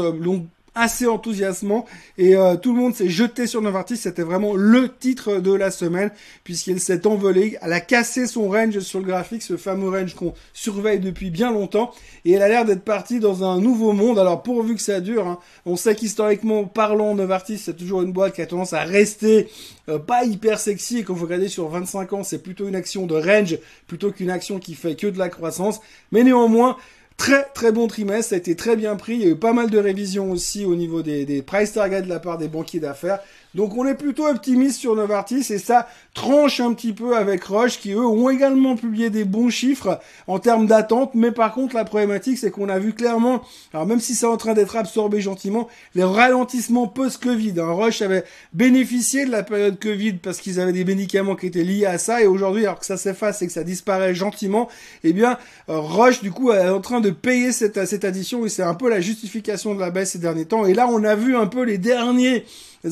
Assez 0.77 1.07
enthousiasmant 1.07 1.85
et 2.17 2.35
euh, 2.35 2.55
tout 2.55 2.73
le 2.73 2.79
monde 2.79 2.95
s'est 2.95 3.09
jeté 3.09 3.47
sur 3.47 3.61
Novartis. 3.61 3.97
C'était 3.97 4.21
vraiment 4.21 4.53
le 4.53 4.89
titre 4.89 5.39
de 5.39 5.53
la 5.53 5.71
semaine 5.71 6.11
puisqu'il 6.43 6.79
s'est 6.79 7.05
envolé. 7.07 7.57
Elle 7.61 7.73
a 7.73 7.79
cassé 7.79 8.27
son 8.27 8.49
range 8.49 8.79
sur 8.79 8.99
le 8.99 9.05
graphique, 9.05 9.41
ce 9.41 9.57
fameux 9.57 9.89
range 9.89 10.13
qu'on 10.13 10.33
surveille 10.53 10.99
depuis 10.99 11.29
bien 11.29 11.51
longtemps 11.51 11.91
et 12.25 12.33
elle 12.33 12.41
a 12.41 12.47
l'air 12.47 12.65
d'être 12.65 12.83
partie 12.83 13.19
dans 13.19 13.43
un 13.43 13.59
nouveau 13.59 13.91
monde. 13.93 14.19
Alors 14.19 14.43
pourvu 14.43 14.75
que 14.75 14.81
ça 14.81 15.01
dure, 15.01 15.27
hein, 15.27 15.39
on 15.65 15.75
sait 15.75 15.95
qu'historiquement 15.95 16.65
parlant, 16.65 17.15
Novartis 17.15 17.57
c'est 17.57 17.75
toujours 17.75 18.01
une 18.01 18.11
boîte 18.11 18.35
qui 18.35 18.41
a 18.41 18.45
tendance 18.45 18.73
à 18.73 18.83
rester 18.83 19.49
euh, 19.89 19.99
pas 19.99 20.25
hyper 20.25 20.59
sexy 20.59 20.99
et 20.99 21.03
quand 21.03 21.13
vous 21.13 21.25
regardez 21.25 21.47
sur 21.47 21.67
25 21.69 22.13
ans, 22.13 22.23
c'est 22.23 22.43
plutôt 22.43 22.67
une 22.67 22.75
action 22.75 23.07
de 23.07 23.15
range 23.15 23.57
plutôt 23.87 24.11
qu'une 24.11 24.29
action 24.29 24.59
qui 24.59 24.75
fait 24.75 24.95
que 24.95 25.07
de 25.07 25.17
la 25.17 25.29
croissance. 25.29 25.79
Mais 26.11 26.23
néanmoins, 26.23 26.77
Très 27.17 27.45
très 27.53 27.71
bon 27.71 27.87
trimestre, 27.87 28.29
ça 28.29 28.35
a 28.35 28.37
été 28.37 28.55
très 28.55 28.75
bien 28.75 28.95
pris. 28.95 29.15
Il 29.15 29.21
y 29.21 29.25
a 29.25 29.29
eu 29.29 29.35
pas 29.35 29.51
mal 29.51 29.69
de 29.69 29.77
révisions 29.79 30.31
aussi 30.31 30.65
au 30.65 30.75
niveau 30.75 31.01
des, 31.01 31.25
des 31.25 31.41
price 31.41 31.73
targets 31.73 32.03
de 32.03 32.09
la 32.09 32.19
part 32.19 32.37
des 32.37 32.47
banquiers 32.47 32.79
d'affaires. 32.79 33.19
Donc 33.57 33.75
on 33.75 33.87
est 33.87 33.95
plutôt 33.95 34.27
optimiste 34.27 34.79
sur 34.79 34.95
Novartis 34.95 35.43
et 35.49 35.57
ça 35.57 35.87
tranche 36.13 36.59
un 36.59 36.75
petit 36.75 36.93
peu 36.93 37.17
avec 37.17 37.43
Roche 37.43 37.79
qui 37.79 37.91
eux 37.91 38.05
ont 38.05 38.29
également 38.29 38.75
publié 38.75 39.09
des 39.09 39.25
bons 39.25 39.49
chiffres 39.49 39.99
en 40.27 40.37
termes 40.37 40.67
d'attente. 40.67 41.15
Mais 41.15 41.31
par 41.31 41.53
contre 41.55 41.73
la 41.75 41.83
problématique 41.83 42.37
c'est 42.37 42.51
qu'on 42.51 42.69
a 42.69 42.77
vu 42.77 42.93
clairement, 42.93 43.41
alors 43.73 43.87
même 43.87 43.99
si 43.99 44.13
c'est 44.13 44.27
en 44.27 44.37
train 44.37 44.53
d'être 44.53 44.75
absorbé 44.75 45.21
gentiment, 45.21 45.67
les 45.95 46.03
ralentissements 46.03 46.85
post-Covid. 46.85 47.55
Hein. 47.59 47.71
Roche 47.71 48.03
avait 48.03 48.25
bénéficié 48.53 49.25
de 49.25 49.31
la 49.31 49.41
période 49.41 49.79
Covid 49.79 50.13
parce 50.13 50.37
qu'ils 50.37 50.59
avaient 50.59 50.71
des 50.71 50.85
médicaments 50.85 51.35
qui 51.35 51.47
étaient 51.47 51.63
liés 51.63 51.87
à 51.87 51.97
ça 51.97 52.21
et 52.21 52.27
aujourd'hui 52.27 52.67
alors 52.67 52.79
que 52.79 52.85
ça 52.85 52.95
s'efface 52.97 53.41
et 53.41 53.47
que 53.47 53.53
ça 53.53 53.63
disparaît 53.63 54.13
gentiment, 54.13 54.69
eh 55.03 55.13
bien 55.13 55.39
euh, 55.69 55.79
Roche 55.79 56.21
du 56.21 56.29
coup 56.29 56.51
est 56.51 56.69
en 56.69 56.79
train 56.79 57.01
de 57.01 57.09
payer 57.09 57.51
cette, 57.51 57.83
cette 57.87 58.05
addition 58.05 58.45
et 58.45 58.49
c'est 58.49 58.61
un 58.61 58.75
peu 58.75 58.87
la 58.87 59.01
justification 59.01 59.73
de 59.73 59.79
la 59.79 59.89
baisse 59.89 60.11
ces 60.11 60.19
derniers 60.19 60.45
temps. 60.45 60.67
Et 60.67 60.75
là 60.75 60.87
on 60.87 61.03
a 61.03 61.15
vu 61.15 61.35
un 61.35 61.47
peu 61.47 61.63
les 61.63 61.79
derniers 61.79 62.45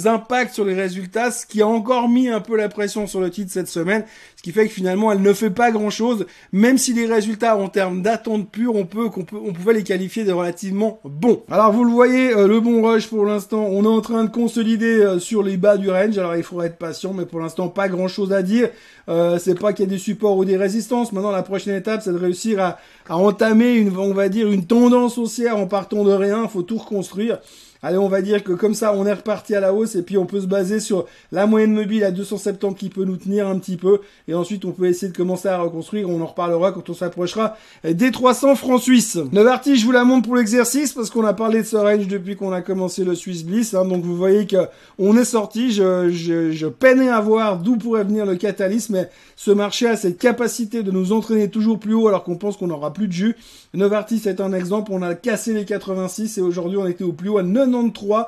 impacts 0.05 0.53
sur 0.53 0.65
les 0.65 0.73
résultats, 0.73 1.31
ce 1.31 1.45
qui 1.45 1.61
a 1.61 1.67
encore 1.67 2.09
mis 2.09 2.27
un 2.29 2.41
peu 2.41 2.55
la 2.57 2.69
pression 2.69 3.07
sur 3.07 3.21
le 3.21 3.29
titre 3.29 3.51
cette 3.51 3.67
semaine, 3.67 4.03
ce 4.35 4.43
qui 4.43 4.51
fait 4.51 4.67
que 4.67 4.73
finalement 4.73 5.11
elle 5.11 5.21
ne 5.21 5.33
fait 5.33 5.49
pas 5.49 5.71
grand 5.71 5.89
chose, 5.89 6.25
même 6.51 6.77
si 6.77 6.93
les 6.93 7.05
résultats 7.05 7.57
en 7.57 7.69
termes 7.69 8.01
d'attente 8.01 8.49
pure, 8.49 8.75
on 8.75 8.85
peut, 8.85 9.09
qu'on 9.09 9.23
peut, 9.23 9.37
on 9.43 9.53
pouvait 9.53 9.73
les 9.73 9.83
qualifier 9.83 10.23
de 10.23 10.31
relativement 10.31 10.99
bons. 11.03 11.43
Alors 11.49 11.71
vous 11.71 11.83
le 11.83 11.91
voyez, 11.91 12.33
euh, 12.33 12.47
le 12.47 12.59
bon 12.59 12.81
rush 12.81 13.07
pour 13.07 13.25
l'instant, 13.25 13.65
on 13.69 13.83
est 13.83 13.87
en 13.87 14.01
train 14.01 14.23
de 14.23 14.29
consolider 14.29 14.97
euh, 14.97 15.19
sur 15.19 15.43
les 15.43 15.57
bas 15.57 15.77
du 15.77 15.89
range, 15.89 16.17
alors 16.17 16.35
il 16.35 16.43
faudra 16.43 16.65
être 16.65 16.77
patient, 16.77 17.13
mais 17.13 17.25
pour 17.25 17.39
l'instant 17.39 17.69
pas 17.69 17.87
grand 17.87 18.07
chose 18.07 18.33
à 18.33 18.41
dire. 18.41 18.69
Euh, 19.07 19.37
c'est 19.37 19.59
pas 19.59 19.71
qu'il 19.71 19.85
y 19.85 19.87
a 19.87 19.91
des 19.91 19.99
supports 19.99 20.35
ou 20.35 20.45
des 20.45 20.57
résistances. 20.57 21.11
Maintenant 21.11 21.31
la 21.31 21.43
prochaine 21.43 21.75
étape, 21.75 22.01
c'est 22.03 22.11
de 22.11 22.17
réussir 22.17 22.59
à, 22.59 22.79
à 23.07 23.17
entamer 23.17 23.75
une, 23.75 23.95
on 23.95 24.13
va 24.13 24.29
dire, 24.29 24.51
une 24.51 24.65
tendance 24.65 25.19
haussière 25.19 25.57
en 25.57 25.67
partant 25.67 26.03
de 26.03 26.11
rien. 26.11 26.47
Faut 26.47 26.63
tout 26.63 26.77
reconstruire. 26.77 27.39
Allez, 27.87 27.99
on 27.99 28.07
va 28.07 28.23
dire 28.23 28.43
que 28.43 28.51
comme 28.51 28.73
ça, 28.73 28.95
on 28.95 29.05
est 29.05 29.13
reparti 29.13 29.53
à 29.53 29.59
la 29.59 29.71
hausse 29.71 29.93
et 29.93 30.01
puis 30.01 30.17
on 30.17 30.25
peut 30.25 30.41
se 30.41 30.47
baser 30.47 30.79
sur 30.79 31.05
la 31.31 31.45
moyenne 31.45 31.71
mobile 31.71 32.03
à 32.03 32.09
270 32.09 32.73
qui 32.73 32.89
peut 32.89 33.05
nous 33.05 33.17
tenir 33.17 33.47
un 33.47 33.59
petit 33.59 33.77
peu. 33.77 33.99
Et 34.27 34.33
ensuite, 34.33 34.65
on 34.65 34.71
peut 34.71 34.87
essayer 34.87 35.11
de 35.11 35.15
commencer 35.15 35.49
à 35.49 35.59
reconstruire. 35.59 36.09
On 36.09 36.19
en 36.19 36.25
reparlera 36.25 36.71
quand 36.71 36.89
on 36.89 36.95
s'approchera 36.95 37.55
des 37.83 38.09
300 38.09 38.55
francs 38.55 38.81
suisses. 38.81 39.19
Novartis, 39.31 39.75
je 39.75 39.85
vous 39.85 39.91
la 39.91 40.03
montre 40.03 40.25
pour 40.25 40.35
l'exercice 40.35 40.93
parce 40.93 41.11
qu'on 41.11 41.25
a 41.25 41.35
parlé 41.35 41.61
de 41.61 41.67
ce 41.67 41.75
range 41.75 42.07
depuis 42.07 42.35
qu'on 42.35 42.51
a 42.53 42.63
commencé 42.63 43.03
le 43.03 43.13
Swiss 43.13 43.45
Bliss. 43.45 43.75
Hein. 43.75 43.85
donc 43.85 44.03
vous 44.03 44.17
voyez 44.17 44.47
que 44.47 44.65
on 44.97 45.15
est 45.15 45.23
sorti. 45.23 45.71
Je, 45.71 46.09
je, 46.09 46.65
peinais 46.65 47.09
à 47.09 47.19
voir 47.21 47.59
d'où 47.59 47.77
pourrait 47.77 48.03
venir 48.03 48.25
le 48.25 48.35
catalysme, 48.35 48.93
mais 48.93 49.09
ce 49.35 49.51
marché 49.51 49.87
a 49.87 49.95
cette 49.95 50.17
capacité 50.17 50.81
de 50.81 50.89
nous 50.89 51.11
entraîner 51.11 51.51
toujours 51.51 51.77
plus 51.77 51.93
haut 51.93 52.07
alors 52.07 52.23
qu'on 52.23 52.37
pense 52.37 52.57
qu'on 52.57 52.65
n'aura 52.65 52.93
plus 52.93 53.07
de 53.07 53.13
jus. 53.13 53.35
Novartis 53.75 54.23
est 54.25 54.41
un 54.41 54.53
exemple. 54.53 54.91
On 54.91 55.03
a 55.03 55.13
cassé 55.13 55.53
les 55.53 55.65
86 55.65 56.39
et 56.39 56.41
aujourd'hui 56.41 56.79
on 56.79 56.87
était 56.87 57.03
au 57.03 57.13
plus 57.13 57.29
haut 57.29 57.37
à 57.37 57.43
90 57.43 57.74
93 57.75 58.25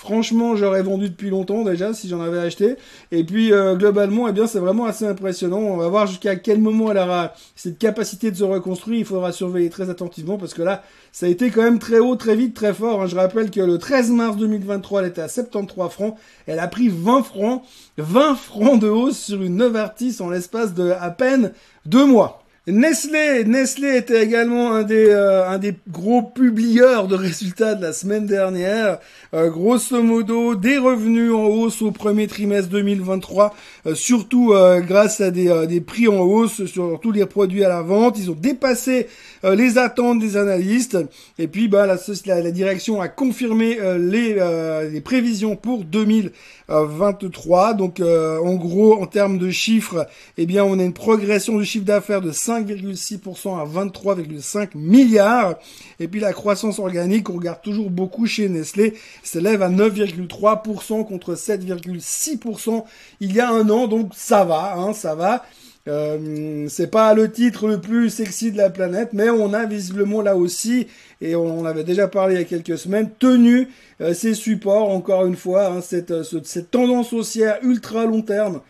Franchement, 0.00 0.56
j'aurais 0.56 0.82
vendu 0.82 1.10
depuis 1.10 1.28
longtemps 1.28 1.62
déjà 1.62 1.92
si 1.92 2.08
j'en 2.08 2.22
avais 2.22 2.38
acheté. 2.38 2.76
Et 3.12 3.22
puis 3.22 3.52
euh, 3.52 3.76
globalement, 3.76 4.28
eh 4.28 4.32
bien, 4.32 4.46
c'est 4.46 4.58
vraiment 4.58 4.86
assez 4.86 5.04
impressionnant. 5.04 5.58
On 5.58 5.76
va 5.76 5.88
voir 5.88 6.06
jusqu'à 6.06 6.36
quel 6.36 6.58
moment 6.58 6.90
elle 6.90 6.96
aura 6.96 7.34
cette 7.54 7.78
capacité 7.78 8.30
de 8.30 8.36
se 8.36 8.42
reconstruire. 8.42 9.00
Il 9.00 9.04
faudra 9.04 9.30
surveiller 9.30 9.68
très 9.68 9.90
attentivement 9.90 10.38
parce 10.38 10.54
que 10.54 10.62
là, 10.62 10.82
ça 11.12 11.26
a 11.26 11.28
été 11.28 11.50
quand 11.50 11.62
même 11.62 11.78
très 11.78 11.98
haut, 11.98 12.16
très 12.16 12.34
vite, 12.34 12.54
très 12.54 12.72
fort. 12.72 13.02
Hein. 13.02 13.08
Je 13.08 13.14
rappelle 13.14 13.50
que 13.50 13.60
le 13.60 13.76
13 13.76 14.12
mars 14.12 14.38
2023, 14.38 15.02
elle 15.02 15.08
était 15.08 15.20
à 15.20 15.28
73 15.28 15.90
francs. 15.90 16.16
Elle 16.46 16.60
a 16.60 16.66
pris 16.66 16.88
20 16.88 17.22
francs, 17.22 17.62
20 17.98 18.36
francs 18.36 18.80
de 18.80 18.88
hausse 18.88 19.18
sur 19.18 19.42
une 19.42 19.56
Novartis 19.56 20.16
en 20.20 20.30
l'espace 20.30 20.72
de 20.72 20.92
à 20.98 21.10
peine 21.10 21.52
deux 21.84 22.06
mois. 22.06 22.39
Nestlé, 22.66 23.44
Nestlé 23.46 23.96
était 23.96 24.22
également 24.22 24.74
un 24.74 24.82
des, 24.82 25.08
euh, 25.08 25.48
un 25.48 25.56
des 25.56 25.74
gros 25.88 26.20
publieurs 26.20 27.08
de 27.08 27.14
résultats 27.14 27.74
de 27.74 27.80
la 27.80 27.94
semaine 27.94 28.26
dernière. 28.26 28.98
Euh, 29.32 29.48
grosso 29.48 30.02
modo, 30.02 30.54
des 30.56 30.76
revenus 30.76 31.32
en 31.32 31.46
hausse 31.46 31.80
au 31.80 31.90
premier 31.90 32.26
trimestre 32.26 32.68
2023, 32.68 33.54
euh, 33.86 33.94
surtout 33.94 34.52
grâce 34.80 35.22
à 35.22 35.30
des, 35.30 35.66
des 35.68 35.80
prix 35.80 36.06
en 36.06 36.20
hausse 36.20 36.66
sur 36.66 37.00
tous 37.00 37.12
les 37.12 37.24
produits 37.24 37.64
à 37.64 37.70
la 37.70 37.80
vente. 37.80 38.18
Ils 38.18 38.30
ont 38.30 38.36
dépassé 38.38 39.06
les 39.42 39.78
attentes 39.78 40.18
des 40.18 40.36
analystes. 40.36 40.98
Et 41.38 41.48
puis, 41.48 41.66
bah, 41.66 41.86
la, 41.86 41.96
la, 42.26 42.42
la 42.42 42.50
direction 42.50 43.00
a 43.00 43.08
confirmé 43.08 43.78
les, 43.98 44.36
les 44.92 45.00
prévisions 45.00 45.56
pour 45.56 45.84
2023. 45.84 47.72
Donc, 47.72 48.00
en 48.00 48.54
gros, 48.56 49.00
en 49.00 49.06
termes 49.06 49.38
de 49.38 49.50
chiffres, 49.50 50.06
eh 50.36 50.44
bien, 50.44 50.62
on 50.64 50.78
a 50.78 50.82
une 50.82 50.92
progression 50.92 51.58
du 51.58 51.64
chiffre 51.64 51.86
d'affaires 51.86 52.20
de 52.20 52.32
5,6% 52.50 53.58
à 53.58 53.64
23,5 53.64 54.70
milliards. 54.74 55.54
Et 55.98 56.08
puis 56.08 56.20
la 56.20 56.32
croissance 56.32 56.78
organique, 56.78 57.30
on 57.30 57.34
regarde 57.34 57.62
toujours 57.62 57.90
beaucoup 57.90 58.26
chez 58.26 58.48
Nestlé, 58.48 58.94
s'élève 59.22 59.62
à 59.62 59.70
9,3% 59.70 61.06
contre 61.06 61.34
7,6% 61.34 62.84
il 63.20 63.34
y 63.34 63.40
a 63.40 63.50
un 63.50 63.68
an. 63.70 63.86
Donc 63.86 64.12
ça 64.14 64.44
va, 64.44 64.74
hein, 64.76 64.92
ça 64.92 65.14
va. 65.14 65.44
Euh, 65.88 66.66
c'est 66.68 66.90
pas 66.90 67.14
le 67.14 67.32
titre 67.32 67.66
le 67.66 67.80
plus 67.80 68.10
sexy 68.10 68.52
de 68.52 68.58
la 68.58 68.68
planète, 68.68 69.10
mais 69.12 69.30
on 69.30 69.54
a 69.54 69.64
visiblement 69.64 70.20
là 70.20 70.36
aussi, 70.36 70.88
et 71.22 71.34
on 71.34 71.64
avait 71.64 71.84
déjà 71.84 72.06
parlé 72.06 72.34
il 72.34 72.38
y 72.38 72.42
a 72.42 72.44
quelques 72.44 72.78
semaines, 72.78 73.08
tenu 73.18 73.68
euh, 74.02 74.12
ces 74.12 74.34
supports, 74.34 74.90
encore 74.90 75.24
une 75.24 75.36
fois, 75.36 75.68
hein, 75.68 75.80
euh, 76.10 76.22
cette 76.44 76.70
tendance 76.70 77.14
haussière 77.14 77.58
ultra 77.62 78.04
long 78.04 78.20
terme 78.20 78.60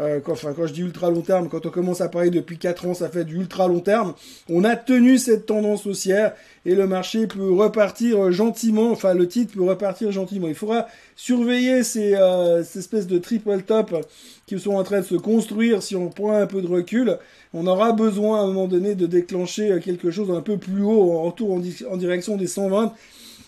euh, 0.00 0.20
quand, 0.20 0.32
enfin, 0.32 0.52
quand 0.54 0.66
je 0.66 0.72
dis 0.72 0.82
ultra 0.82 1.10
long 1.10 1.22
terme, 1.22 1.48
quand 1.48 1.66
on 1.66 1.70
commence 1.70 2.00
à 2.00 2.08
parler 2.08 2.30
depuis 2.30 2.56
4 2.56 2.86
ans, 2.86 2.94
ça 2.94 3.08
fait 3.08 3.24
du 3.24 3.36
ultra 3.36 3.66
long 3.66 3.80
terme. 3.80 4.14
On 4.48 4.62
a 4.62 4.76
tenu 4.76 5.18
cette 5.18 5.46
tendance 5.46 5.86
haussière 5.86 6.34
et 6.64 6.74
le 6.74 6.86
marché 6.86 7.26
peut 7.26 7.52
repartir 7.52 8.30
gentiment, 8.30 8.90
enfin 8.92 9.14
le 9.14 9.26
titre 9.26 9.54
peut 9.54 9.62
repartir 9.62 10.12
gentiment. 10.12 10.46
Il 10.46 10.54
faudra 10.54 10.86
surveiller 11.16 11.82
ces, 11.82 12.14
euh, 12.14 12.62
ces 12.62 12.78
espèces 12.78 13.08
de 13.08 13.18
triple 13.18 13.62
top 13.62 14.06
qui 14.46 14.58
sont 14.60 14.74
en 14.74 14.84
train 14.84 15.00
de 15.00 15.06
se 15.06 15.16
construire 15.16 15.82
si 15.82 15.96
on 15.96 16.08
prend 16.10 16.32
un 16.32 16.46
peu 16.46 16.62
de 16.62 16.68
recul. 16.68 17.18
On 17.52 17.66
aura 17.66 17.92
besoin 17.92 18.40
à 18.40 18.42
un 18.44 18.46
moment 18.46 18.68
donné 18.68 18.94
de 18.94 19.06
déclencher 19.06 19.80
quelque 19.84 20.10
chose 20.10 20.30
un 20.30 20.42
peu 20.42 20.58
plus 20.58 20.82
haut 20.82 21.12
en 21.12 21.22
retour 21.24 21.52
en, 21.90 21.96
direction 21.96 22.36
des 22.36 22.46
120 22.46 22.92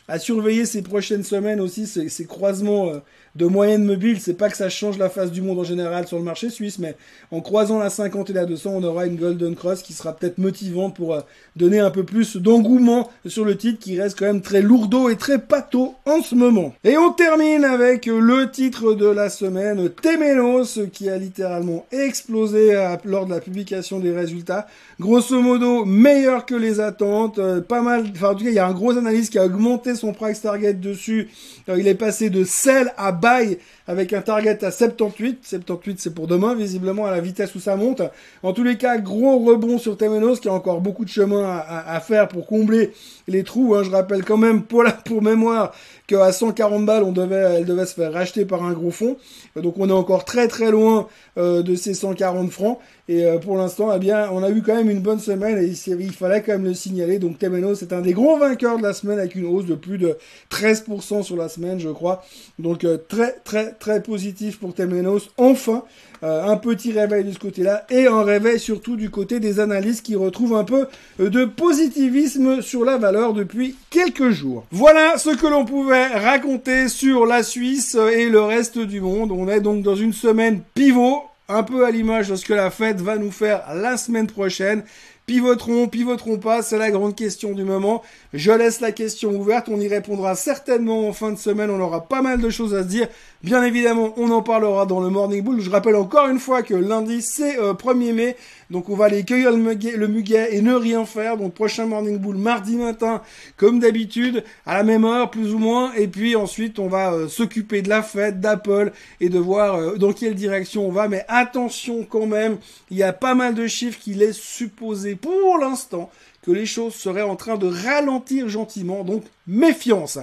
à 0.08 0.18
surveiller 0.18 0.64
ces 0.64 0.82
prochaines 0.82 1.22
semaines 1.22 1.60
aussi, 1.60 1.86
ces, 1.86 2.08
ces 2.08 2.26
croisements 2.26 2.88
euh, 2.88 2.98
de 3.36 3.46
moyenne 3.46 3.84
mobile. 3.84 4.20
C'est 4.20 4.34
pas 4.34 4.48
que 4.48 4.56
ça 4.56 4.68
change 4.68 4.98
la 4.98 5.08
face 5.08 5.30
du 5.30 5.42
monde 5.42 5.58
en 5.58 5.64
général 5.64 6.06
sur 6.06 6.18
le 6.18 6.24
marché 6.24 6.50
suisse, 6.50 6.78
mais 6.78 6.96
en 7.30 7.40
croisant 7.40 7.78
la 7.78 7.90
50 7.90 8.30
et 8.30 8.32
la 8.32 8.46
200, 8.46 8.70
on 8.76 8.82
aura 8.82 9.06
une 9.06 9.16
Golden 9.16 9.54
Cross 9.54 9.82
qui 9.82 9.92
sera 9.92 10.14
peut-être 10.14 10.38
motivante 10.38 10.96
pour 10.96 11.14
euh, 11.14 11.20
donner 11.56 11.78
un 11.78 11.90
peu 11.90 12.04
plus 12.04 12.36
d'engouement 12.36 13.10
sur 13.26 13.44
le 13.44 13.56
titre 13.56 13.78
qui 13.78 14.00
reste 14.00 14.18
quand 14.18 14.26
même 14.26 14.42
très 14.42 14.62
lourdeau 14.62 15.08
et 15.08 15.16
très 15.16 15.38
pâteau 15.38 15.94
en 16.06 16.22
ce 16.22 16.34
moment. 16.34 16.74
Et 16.84 16.96
on 16.96 17.12
termine 17.12 17.64
avec 17.64 18.06
le 18.06 18.50
titre 18.50 18.94
de 18.94 19.06
la 19.06 19.28
semaine, 19.30 19.88
Temenos, 19.90 20.80
qui 20.92 21.08
a 21.08 21.16
littéralement 21.16 21.86
explosé 21.92 22.74
lors 23.04 23.26
de 23.26 23.30
la 23.30 23.40
publication 23.40 23.98
des 23.98 24.12
résultats. 24.12 24.66
Grosso 24.98 25.40
modo, 25.40 25.84
meilleur 25.84 26.46
que 26.46 26.54
les 26.54 26.80
attentes, 26.80 27.38
euh, 27.38 27.60
pas 27.60 27.82
mal, 27.82 28.04
enfin 28.12 28.30
en 28.30 28.34
tout 28.34 28.44
cas, 28.44 28.50
il 28.50 28.54
y 28.54 28.58
a 28.58 28.66
un 28.66 28.72
gros 28.72 28.96
analyste 28.96 29.32
qui 29.32 29.38
a 29.38 29.44
augmenté 29.44 29.94
son 29.94 30.12
price 30.12 30.42
target 30.42 30.74
dessus. 30.74 31.28
Euh, 31.68 31.78
il 31.78 31.88
est 31.88 31.94
passé 31.94 32.30
de 32.30 32.44
sell 32.44 32.92
à 32.96 33.12
Bye. 33.20 33.59
Avec 33.90 34.12
un 34.12 34.22
target 34.22 34.64
à 34.64 34.70
78. 34.70 35.40
78, 35.42 36.00
c'est 36.00 36.14
pour 36.14 36.29
demain, 36.29 36.55
visiblement, 36.55 37.07
à 37.07 37.11
la 37.11 37.20
vitesse 37.20 37.57
où 37.57 37.61
ça 37.61 37.74
monte. 37.74 38.03
En 38.44 38.53
tous 38.53 38.62
les 38.62 38.76
cas, 38.76 38.98
gros 38.98 39.40
rebond 39.40 39.79
sur 39.79 39.96
Temenos, 39.96 40.38
qui 40.38 40.48
a 40.48 40.53
encore 40.53 40.81
beaucoup 40.81 41.05
de 41.05 41.11
chemin 41.11 41.61
à, 41.68 42.00
faire 42.00 42.29
pour 42.29 42.46
combler 42.46 42.92
les 43.26 43.42
trous. 43.42 43.74
Hein. 43.74 43.83
Je 43.83 43.90
rappelle 43.90 44.24
quand 44.24 44.37
même, 44.37 44.62
pour, 44.62 44.85
la, 44.85 44.92
pour 44.92 45.22
mémoire, 45.22 45.72
qu'à 46.07 46.31
140 46.31 46.87
balles, 46.87 47.03
on 47.03 47.12
devait, 47.12 47.59
elle 47.59 47.64
devait 47.64 47.87
se 47.87 47.94
faire 47.94 48.12
racheter 48.12 48.44
par 48.44 48.64
un 48.64 48.72
gros 48.72 48.90
fond. 48.90 49.16
Donc 49.57 49.74
on 49.79 49.88
est 49.88 49.92
encore 49.92 50.24
très 50.24 50.48
très 50.48 50.70
loin 50.70 51.09
euh, 51.38 51.62
de 51.62 51.74
ces 51.74 51.94
140 51.94 52.50
francs. 52.50 52.79
Et 53.09 53.24
euh, 53.24 53.38
pour 53.38 53.57
l'instant, 53.57 53.92
eh 53.94 53.98
bien, 53.98 54.29
on 54.33 54.42
a 54.42 54.50
eu 54.50 54.62
quand 54.62 54.74
même 54.74 54.90
une 54.90 55.00
bonne 55.00 55.18
semaine 55.18 55.59
et 55.59 55.66
il 55.66 56.12
fallait 56.12 56.42
quand 56.42 56.53
même 56.53 56.64
le 56.64 56.74
signaler. 56.74 57.18
Donc 57.18 57.38
Temenos 57.38 57.76
c'est 57.76 57.92
un 57.92 58.00
des 58.00 58.12
gros 58.12 58.38
vainqueurs 58.38 58.79
de 58.79 58.83
la 58.83 58.92
semaine 58.92 59.18
avec 59.18 59.35
une 59.35 59.46
hausse 59.46 59.66
de 59.66 59.74
plus 59.74 59.98
de 59.98 60.16
13% 60.50 61.22
sur 61.22 61.37
la 61.37 61.48
semaine, 61.48 61.79
je 61.79 61.88
crois. 61.88 62.24
Donc 62.59 62.85
euh, 62.85 62.98
très 63.09 63.33
très 63.44 63.72
très 63.80 64.00
positif 64.02 64.60
pour 64.60 64.74
Temenos. 64.74 65.30
Enfin, 65.36 65.82
euh, 66.22 66.44
un 66.44 66.56
petit 66.56 66.92
réveil 66.92 67.24
de 67.24 67.32
ce 67.32 67.38
côté-là 67.38 67.86
et 67.90 68.06
un 68.06 68.22
réveil 68.22 68.60
surtout 68.60 68.94
du 68.94 69.10
côté 69.10 69.40
des 69.40 69.58
analystes 69.58 70.04
qui 70.04 70.14
retrouvent 70.14 70.54
un 70.54 70.64
peu 70.64 70.86
de 71.18 71.44
positivisme 71.44 72.62
sur 72.62 72.84
la 72.84 72.98
valeur 72.98 73.32
depuis 73.32 73.74
quelques 73.90 74.30
jours. 74.30 74.66
Voilà 74.70 75.18
ce 75.18 75.30
que 75.30 75.46
l'on 75.46 75.64
pouvait 75.64 76.06
raconter 76.06 76.88
sur 76.88 77.26
la 77.26 77.42
Suisse 77.42 77.96
et 78.14 78.28
le 78.28 78.42
reste 78.42 78.78
du 78.78 79.00
monde. 79.00 79.32
On 79.32 79.48
est 79.48 79.60
donc 79.60 79.82
dans 79.82 79.96
une 79.96 80.12
semaine 80.12 80.60
pivot 80.74 81.22
un 81.48 81.62
peu 81.64 81.84
à 81.84 81.90
l'image 81.90 82.28
de 82.28 82.36
ce 82.36 82.44
que 82.44 82.54
la 82.54 82.70
fête 82.70 83.00
va 83.00 83.16
nous 83.16 83.32
faire 83.32 83.62
la 83.74 83.96
semaine 83.96 84.28
prochaine. 84.28 84.84
Pivoteront, 85.30 85.86
pivoteront 85.86 86.38
pas, 86.38 86.60
c'est 86.60 86.76
la 86.76 86.90
grande 86.90 87.14
question 87.14 87.52
du 87.52 87.62
moment. 87.62 88.02
Je 88.32 88.50
laisse 88.50 88.80
la 88.80 88.90
question 88.90 89.30
ouverte, 89.30 89.68
on 89.68 89.78
y 89.78 89.86
répondra 89.86 90.34
certainement 90.34 91.06
en 91.06 91.12
fin 91.12 91.30
de 91.30 91.38
semaine, 91.38 91.70
on 91.70 91.78
aura 91.78 92.08
pas 92.08 92.20
mal 92.20 92.40
de 92.40 92.50
choses 92.50 92.74
à 92.74 92.82
se 92.82 92.88
dire. 92.88 93.06
Bien 93.44 93.62
évidemment, 93.62 94.12
on 94.16 94.32
en 94.32 94.42
parlera 94.42 94.86
dans 94.86 94.98
le 94.98 95.08
Morning 95.08 95.40
Bull. 95.44 95.60
Je 95.60 95.70
rappelle 95.70 95.94
encore 95.94 96.26
une 96.26 96.40
fois 96.40 96.64
que 96.64 96.74
lundi, 96.74 97.22
c'est 97.22 97.58
1er 97.58 98.10
euh, 98.10 98.12
mai, 98.12 98.36
donc 98.70 98.88
on 98.88 98.94
va 98.94 99.06
aller 99.06 99.24
cueillir 99.24 99.50
le 99.50 100.06
muguet, 100.06 100.54
et 100.54 100.62
ne 100.62 100.74
rien 100.74 101.04
faire. 101.04 101.37
Donc 101.37 101.54
prochain 101.54 101.87
Morning 101.87 102.18
Bull 102.18 102.37
mardi 102.37 102.76
matin, 102.76 103.20
comme 103.56 103.80
d'habitude, 103.80 104.44
à 104.64 104.76
la 104.76 104.85
même 104.85 105.04
heure, 105.04 105.30
plus 105.30 105.52
ou 105.52 105.59
moins. 105.59 105.92
Et 105.94 106.06
puis 106.06 106.37
ensuite, 106.37 106.78
on 106.78 106.87
va 106.87 107.12
euh, 107.12 107.28
s'occuper 107.28 107.83
de 107.83 107.88
la 107.88 108.02
fête, 108.02 108.40
d'Apple, 108.40 108.92
et 109.20 109.28
de 109.28 109.38
voir 109.38 109.74
euh, 109.74 109.96
dans 109.96 110.12
quelle 110.12 110.35
direction 110.35 110.87
on 110.87 110.92
va. 110.92 111.09
Mais 111.09 111.24
attention 111.28 112.06
quand 112.09 112.26
même, 112.26 112.59
il 112.90 112.96
y 112.96 113.02
a 113.02 113.12
pas 113.12 113.35
mal 113.35 113.54
de 113.54 113.66
chiffres 113.66 113.98
qui 114.00 114.14
laissent 114.14 114.37
supposer 114.37 115.16
pour 115.16 115.59
l'instant 115.59 116.11
que 116.42 116.52
les 116.52 116.66
choses 116.66 116.94
seraient 116.94 117.22
en 117.22 117.37
train 117.37 117.56
de 117.56 117.66
ralentir 117.66 118.48
gentiment, 118.48 119.04
donc 119.04 119.24
méfiance. 119.46 120.18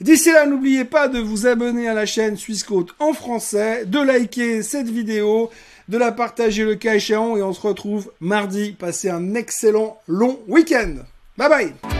D'ici 0.00 0.32
là, 0.32 0.46
n'oubliez 0.46 0.86
pas 0.86 1.08
de 1.08 1.18
vous 1.18 1.46
abonner 1.46 1.86
à 1.86 1.92
la 1.92 2.06
chaîne 2.06 2.38
Suisse 2.38 2.64
en 2.98 3.12
français, 3.12 3.84
de 3.84 4.00
liker 4.00 4.62
cette 4.62 4.88
vidéo, 4.88 5.50
de 5.90 5.98
la 5.98 6.12
partager 6.12 6.64
le 6.64 6.76
cas 6.76 6.94
échéant 6.94 7.36
et 7.36 7.42
on 7.42 7.52
se 7.52 7.60
retrouve 7.60 8.12
mardi. 8.20 8.72
Passez 8.72 9.10
un 9.10 9.34
excellent 9.34 10.00
long 10.06 10.38
week-end. 10.48 10.94
Bye 11.36 11.48
bye 11.48 11.99